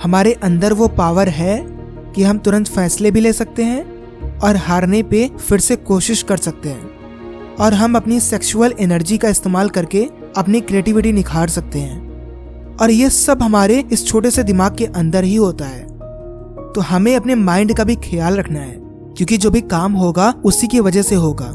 हमारे 0.03 0.33
अंदर 0.33 0.73
वो 0.73 0.89
पावर 0.89 1.29
है 1.29 1.67
कि 2.13 2.23
हम 2.23 2.39
तुरंत 2.39 2.69
फैसले 2.69 3.11
भी 3.11 3.21
ले 3.21 3.33
सकते 3.33 3.65
हैं 3.65 3.96
और 4.45 4.57
हारने 4.57 5.03
पे 5.03 5.31
फिर 5.49 5.61
से 5.61 5.77
कोशिश 5.77 6.23
कर 6.23 6.37
सकते 6.37 6.69
हैं। 6.69 7.55
और 7.57 7.75
हम 7.75 7.97
अपनी 7.97 8.21
सेक्सुअल 8.21 8.75
एनर्जी 8.81 9.19
का 9.19 9.29
इस्तेमाल 9.29 9.69
करके 9.69 10.09
अपनी 10.37 10.61
क्रिएटिविटी 10.61 11.13
निखार 11.13 11.49
सकते 11.49 11.79
हैं। 11.79 12.77
और 12.77 12.91
ये 12.91 13.11
सब 13.11 13.43
हमारे 13.43 13.85
इस 13.93 14.07
छोटे 14.07 14.31
से 14.31 14.43
दिमाग 14.43 14.77
के 14.77 14.85
अंदर 14.87 15.25
ही 15.25 15.37
होता 15.37 15.65
है। 15.65 15.85
तो 16.73 16.81
हमें 16.81 17.15
अपने 17.17 17.35
माइंड 17.35 17.77
का 17.77 17.85
भी 17.85 17.97
ख्याल 17.97 18.37
रखना 18.37 18.61
है, 18.61 18.75
क्योंकि 19.17 19.37
जो 19.37 19.51
भी 19.51 19.61
काम 19.61 19.93
होगा, 19.93 20.35
उसी 20.45 20.67
की 20.67 20.81
वजह 20.81 21.03
से 21.03 21.15
होगा। 21.15 21.47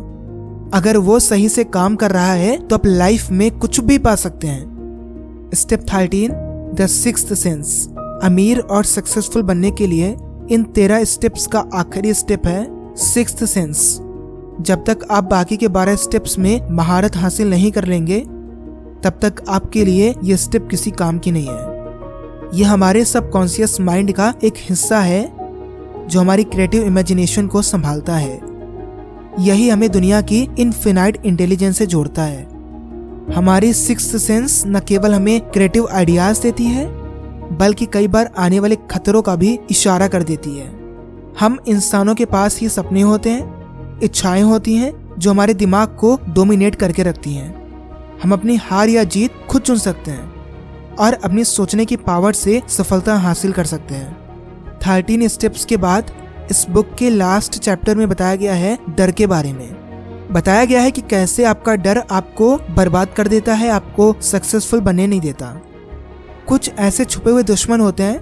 अगर 0.73 0.97
वो 0.97 1.19
सही 1.19 1.49
से 1.49 1.63
काम 1.63 1.95
कर 1.95 2.11
रहा 2.11 2.33
है 2.33 2.57
तो 2.67 2.75
आप 2.75 2.85
लाइफ 2.85 3.29
में 3.31 3.49
कुछ 3.51 3.79
भी 3.79 3.97
पा 3.97 4.15
सकते 4.15 4.47
हैं। 4.47 5.49
Step 5.53 5.85
thirteen 5.93 6.31
the 6.75 6.87
six 6.87 7.39
sense 7.39 7.87
अमीर 8.23 8.59
और 8.59 8.83
सक्सेसफुल 8.83 9.41
बनने 9.41 9.71
के 9.71 9.87
लिए 9.87 10.15
इन 10.51 10.63
तेरह 10.63 11.03
स्टेप्स 11.03 11.47
का 11.47 11.59
आखिरी 11.73 12.13
स्टेप 12.13 12.47
है 12.47 12.95
सिक्स 12.95 13.51
सेंस 13.51 13.99
जब 14.61 14.83
तक 14.87 14.99
आप 15.11 15.23
बाकी 15.23 15.57
के 15.57 15.67
बारह 15.67 15.95
स्टेप्स 15.95 16.39
में 16.39 16.69
महारत 16.71 17.15
हासिल 17.15 17.49
नहीं 17.49 17.71
कर 17.71 17.85
लेंगे, 17.85 18.19
तब 19.03 19.19
तक 19.21 19.33
आपके 19.49 19.85
लिए 19.85 20.15
ये 20.23 20.37
स्टेप 20.37 20.67
किसी 20.71 20.91
काम 20.91 21.19
की 21.19 21.31
नहीं 21.31 21.47
है। 21.47 22.59
यह 22.59 22.71
हमारे 22.71 23.05
सबकॉन्शियस 23.05 23.79
माइंड 23.81 24.11
का 24.11 24.33
एक 24.43 24.53
हिस्सा 24.57 24.99
है, 24.99 25.33
जो 26.07 26.19
हमारी 26.19 26.43
क्रिएटिव 26.43 26.83
इमेजिनेशन 26.83 27.47
को 27.47 27.61
संभालता 27.61 28.15
है। 28.15 28.41
यही 29.39 29.69
हमें 29.69 29.91
दुनिया 29.91 30.21
की 30.21 30.49
इनफिनाइट 30.59 31.25
इंटेलिजेंस 31.25 31.77
से 31.77 31.87
जोड़ता 31.87 32.23
है। 32.23 32.47
हमारी 33.35 33.73
सिक्स 33.73 34.23
सेंस 34.23 34.63
न 34.67 34.79
केवल 34.79 35.13
हमें 35.13 35.41
क्रिएटिव 35.41 35.87
आइडियाज़ 35.91 36.41
देती 36.41 36.63
है 36.63 37.00
बल्कि 37.51 37.85
कई 37.85 38.07
बार 38.07 38.31
आने 38.37 38.59
वाले 38.59 38.75
खतरों 38.91 39.21
का 39.21 39.35
भी 39.35 39.59
इशारा 39.71 40.07
कर 40.07 40.23
देती 40.23 40.57
है। 40.57 40.67
हम 41.39 41.57
इंसानों 41.67 42.15
के 42.15 42.25
पास 42.25 42.59
ही 42.59 42.69
सपने 42.69 43.01
होते 43.01 43.29
हैं, 43.29 43.99
इच्छाएँ 43.99 44.41
होती 44.41 44.75
हैं, 44.75 45.15
जो 45.19 45.31
हमारे 45.31 45.53
दिमाग 45.53 45.87
को 45.87 46.19
डोमिनेट 46.29 46.75
करके 46.75 47.03
रखती 47.03 47.33
हैं। 47.33 47.61
हम 48.23 48.33
अपनी 48.33 48.55
हार 48.55 48.89
या 48.89 49.03
जीत 49.03 49.31
खुद 49.49 49.61
चुन 49.61 49.77
सकते 49.77 50.11
हैं 50.11 50.33
और 50.95 51.13
अपनी 51.13 51.43
सोचने 51.43 51.85
की 51.85 51.95
पावर 51.95 52.33
से 52.33 52.61
सफलता 52.67 53.15
हासिल 53.15 53.51
कर 53.51 53.65
सकते 53.65 53.95
हैं। 53.95 54.21
थर्टीन 54.87 55.27
स्टेप्स 55.27 55.65
के 55.65 55.77
बाद 55.77 56.11
इस 56.51 56.65
बुक 56.69 56.95
के 56.99 57.09
लास्ट 57.09 57.59
चैप्टर 57.59 57.95
में 57.95 58.09
बताया 58.09 58.35
गया 58.35 58.53
है 58.53 58.77
डर 58.89 59.11
के 59.11 59.27
बारे 59.27 59.53
में। 59.53 59.81
बताया 60.31 60.65
गया 60.65 60.81
है 60.81 60.91
कि 60.91 61.01
कैसे 61.01 61.43
आपका 61.43 61.75
डर 61.75 62.03
आपको 62.11 62.57
बर्बाद 62.57 63.07
कर 63.17 63.27
देता 63.27 63.53
है, 63.53 63.69
आपको 63.69 64.15
सक्सेसफुल 64.21 64.79
बनने 64.79 65.07
नहीं 65.07 65.21
देता। 65.21 65.61
कुछ 66.51 66.71
ऐसे 66.79 67.05
छुपे 67.05 67.31
हुए 67.31 67.43
दुश्मन 67.43 67.79
होते 67.79 68.03
हैं, 68.03 68.21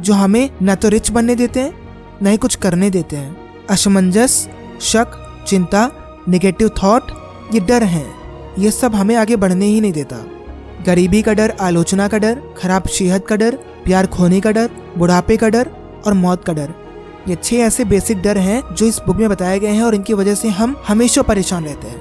जो 0.00 0.14
हमें 0.14 0.50
न 0.62 0.74
तो 0.74 0.88
रिच 0.88 1.10
बनने 1.10 1.34
देते 1.34 1.60
हैं, 1.60 1.74
न 2.22 2.26
ही 2.26 2.36
कुछ 2.36 2.54
करने 2.54 2.90
देते 2.90 3.16
हैं। 3.16 3.36
असमंजस, 3.70 4.48
शक, 4.80 5.06
चिंता 5.48 5.90
निगेटिव 6.28 6.68
थॉट 6.68 7.02
ये 7.54 7.60
डर 7.60 7.82
हैं। 7.82 8.14
ये 8.58 8.70
सब 8.70 8.94
हमें 8.94 9.16
आगे 9.16 9.36
बढ़ने 9.36 9.66
ही 9.66 9.80
नहीं 9.80 9.92
देता। 9.92 10.16
गरीबी 10.86 11.22
का 11.22 11.32
डर, 11.32 11.50
आलोचना 11.60 12.08
का 12.08 12.18
डर, 12.18 12.42
खराब 12.58 12.82
सेहत 12.82 13.26
का 13.26 13.36
डर, 13.36 13.54
प्यार 13.56 14.06
खोने 14.06 14.40
का 14.40 14.50
डर, 14.50 14.70
बुढ़ापे 14.98 15.36
का 15.36 15.48
डर 15.48 15.70
और 16.06 16.12
मौत 16.12 16.44
का 16.44 16.52
डर। 16.52 16.74
ये 17.28 17.36
छह 17.44 17.56
ऐसे 17.56 17.84
बेसिक 17.84 18.22
डर 18.22 18.38
हैं, 18.38 18.74
जो 18.74 18.86
इस 18.86 19.00
बुक 19.06 19.16
में 19.16 19.28
बताए 19.28 19.58
गए 19.58 19.68
हैं 19.68 19.82
और 19.82 19.94
इनकी 19.94 20.12
वजह 20.14 20.34
से 20.34 20.48
हम 20.48 20.76
हमेशा 20.88 21.22
परेशान 21.22 21.64
रहते 21.64 21.88
हैं। 21.88 22.00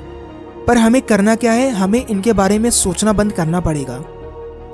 पर 0.65 0.78
हमें 0.78 1.02
करना 1.02 1.36
क्या 1.36 1.52
है? 1.52 1.72
हमें 1.72 2.08
इनके 2.08 2.34
बारे 2.34 2.60
में 2.60 2.70
सोचना 2.70 3.13
बंद 3.13 3.32
करना 3.32 3.60
पड़ेगा। 3.60 4.04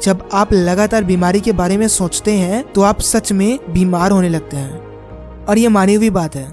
जब 0.02 0.30
आप 0.34 0.54
लगातार 0.54 1.04
बीमारी 1.04 1.40
के 1.40 1.52
बारे 1.52 1.78
में 1.78 1.88
सोचते 1.88 2.32
हैं 2.32 2.64
तो 2.74 2.82
आप 2.82 3.02
सच 3.02 3.32
में 3.32 3.60
बीमार 3.70 4.12
होने 4.12 4.30
लगते 4.30 4.58
हैं। 4.58 5.46
और 5.46 5.58
ये 5.58 5.68
मानी 5.68 5.94
हुई 5.94 6.10
बात 6.10 6.36
है। 6.36 6.48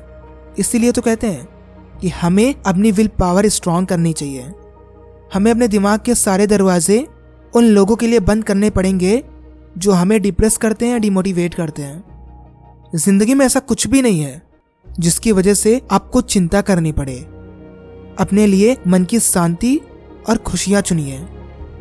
इसीलिए 0.59 0.93
तो 0.93 1.03
कहते 1.03 1.27
हैं 1.27 1.49
कि 2.01 2.09
हमें 2.09 2.55
अपनी 2.67 2.93
विल 2.93 3.09
पावर 3.09 3.49
स्ट्रांग 3.49 3.87
करनी 3.87 4.13
चाहिए। 4.13 4.53
हमें 5.35 5.51
अपने 5.51 5.69
दिमाग 5.69 6.01
के 6.01 6.15
सारे 6.15 6.47
दरवाजे 6.47 7.07
उन 7.55 7.65
लोगों 7.65 7.97
के 7.97 8.07
लिए 8.07 8.21
बंद 8.21 8.45
करने 8.45 8.71
पड़ेंगे, 8.71 9.23
जो 9.79 9.93
हमें 9.93 10.21
डिप्रेस 10.23 10.57
करते 10.57 10.87
हैं, 10.87 11.01
डिमोटिवेट 11.01 11.55
करते 11.55 11.83
हैं। 11.83 12.91
ज़िंदगी 12.95 13.35
में 13.35 13.45
ऐसा 13.47 13.61
कुछ 13.61 13.87
भी 13.87 14.03
नहीं 14.03 14.21
है, 14.21 14.43
जिसकी 14.87 15.33
वजह 15.33 15.55
से 15.55 15.81
आपको 15.91 16.21
चिंता 16.21 16.61
करनी 16.61 16.93
पड़े। 16.93 17.19
अपने 18.19 18.47
लिए 18.47 18.77
मन 18.87 19.05
की 19.05 19.21
शांति 19.21 19.81
और 20.29 20.39
खुशियाँ 20.39 20.81
चुनिए। 20.83 21.19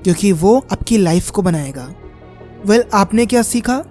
क्योंकि 0.03 0.31
वो 0.31 0.65
आपकी 0.71 0.97
लाइफ 0.97 1.29
को 1.29 1.41
बनाएगा। 1.41 1.93
वेल 2.65 2.81
well, 2.81 2.93
आपने 2.93 3.25
क्या 3.25 3.41
सीखा? 3.41 3.83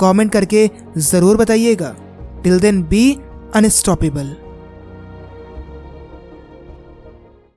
कमेंट 0.00 0.32
करके 0.32 0.70
ज़रूर 0.98 1.36
बताइएगा। 1.36 1.96
Till 2.44 2.60
then 2.60 2.82
be 2.82 3.18
unstoppable 3.54 4.36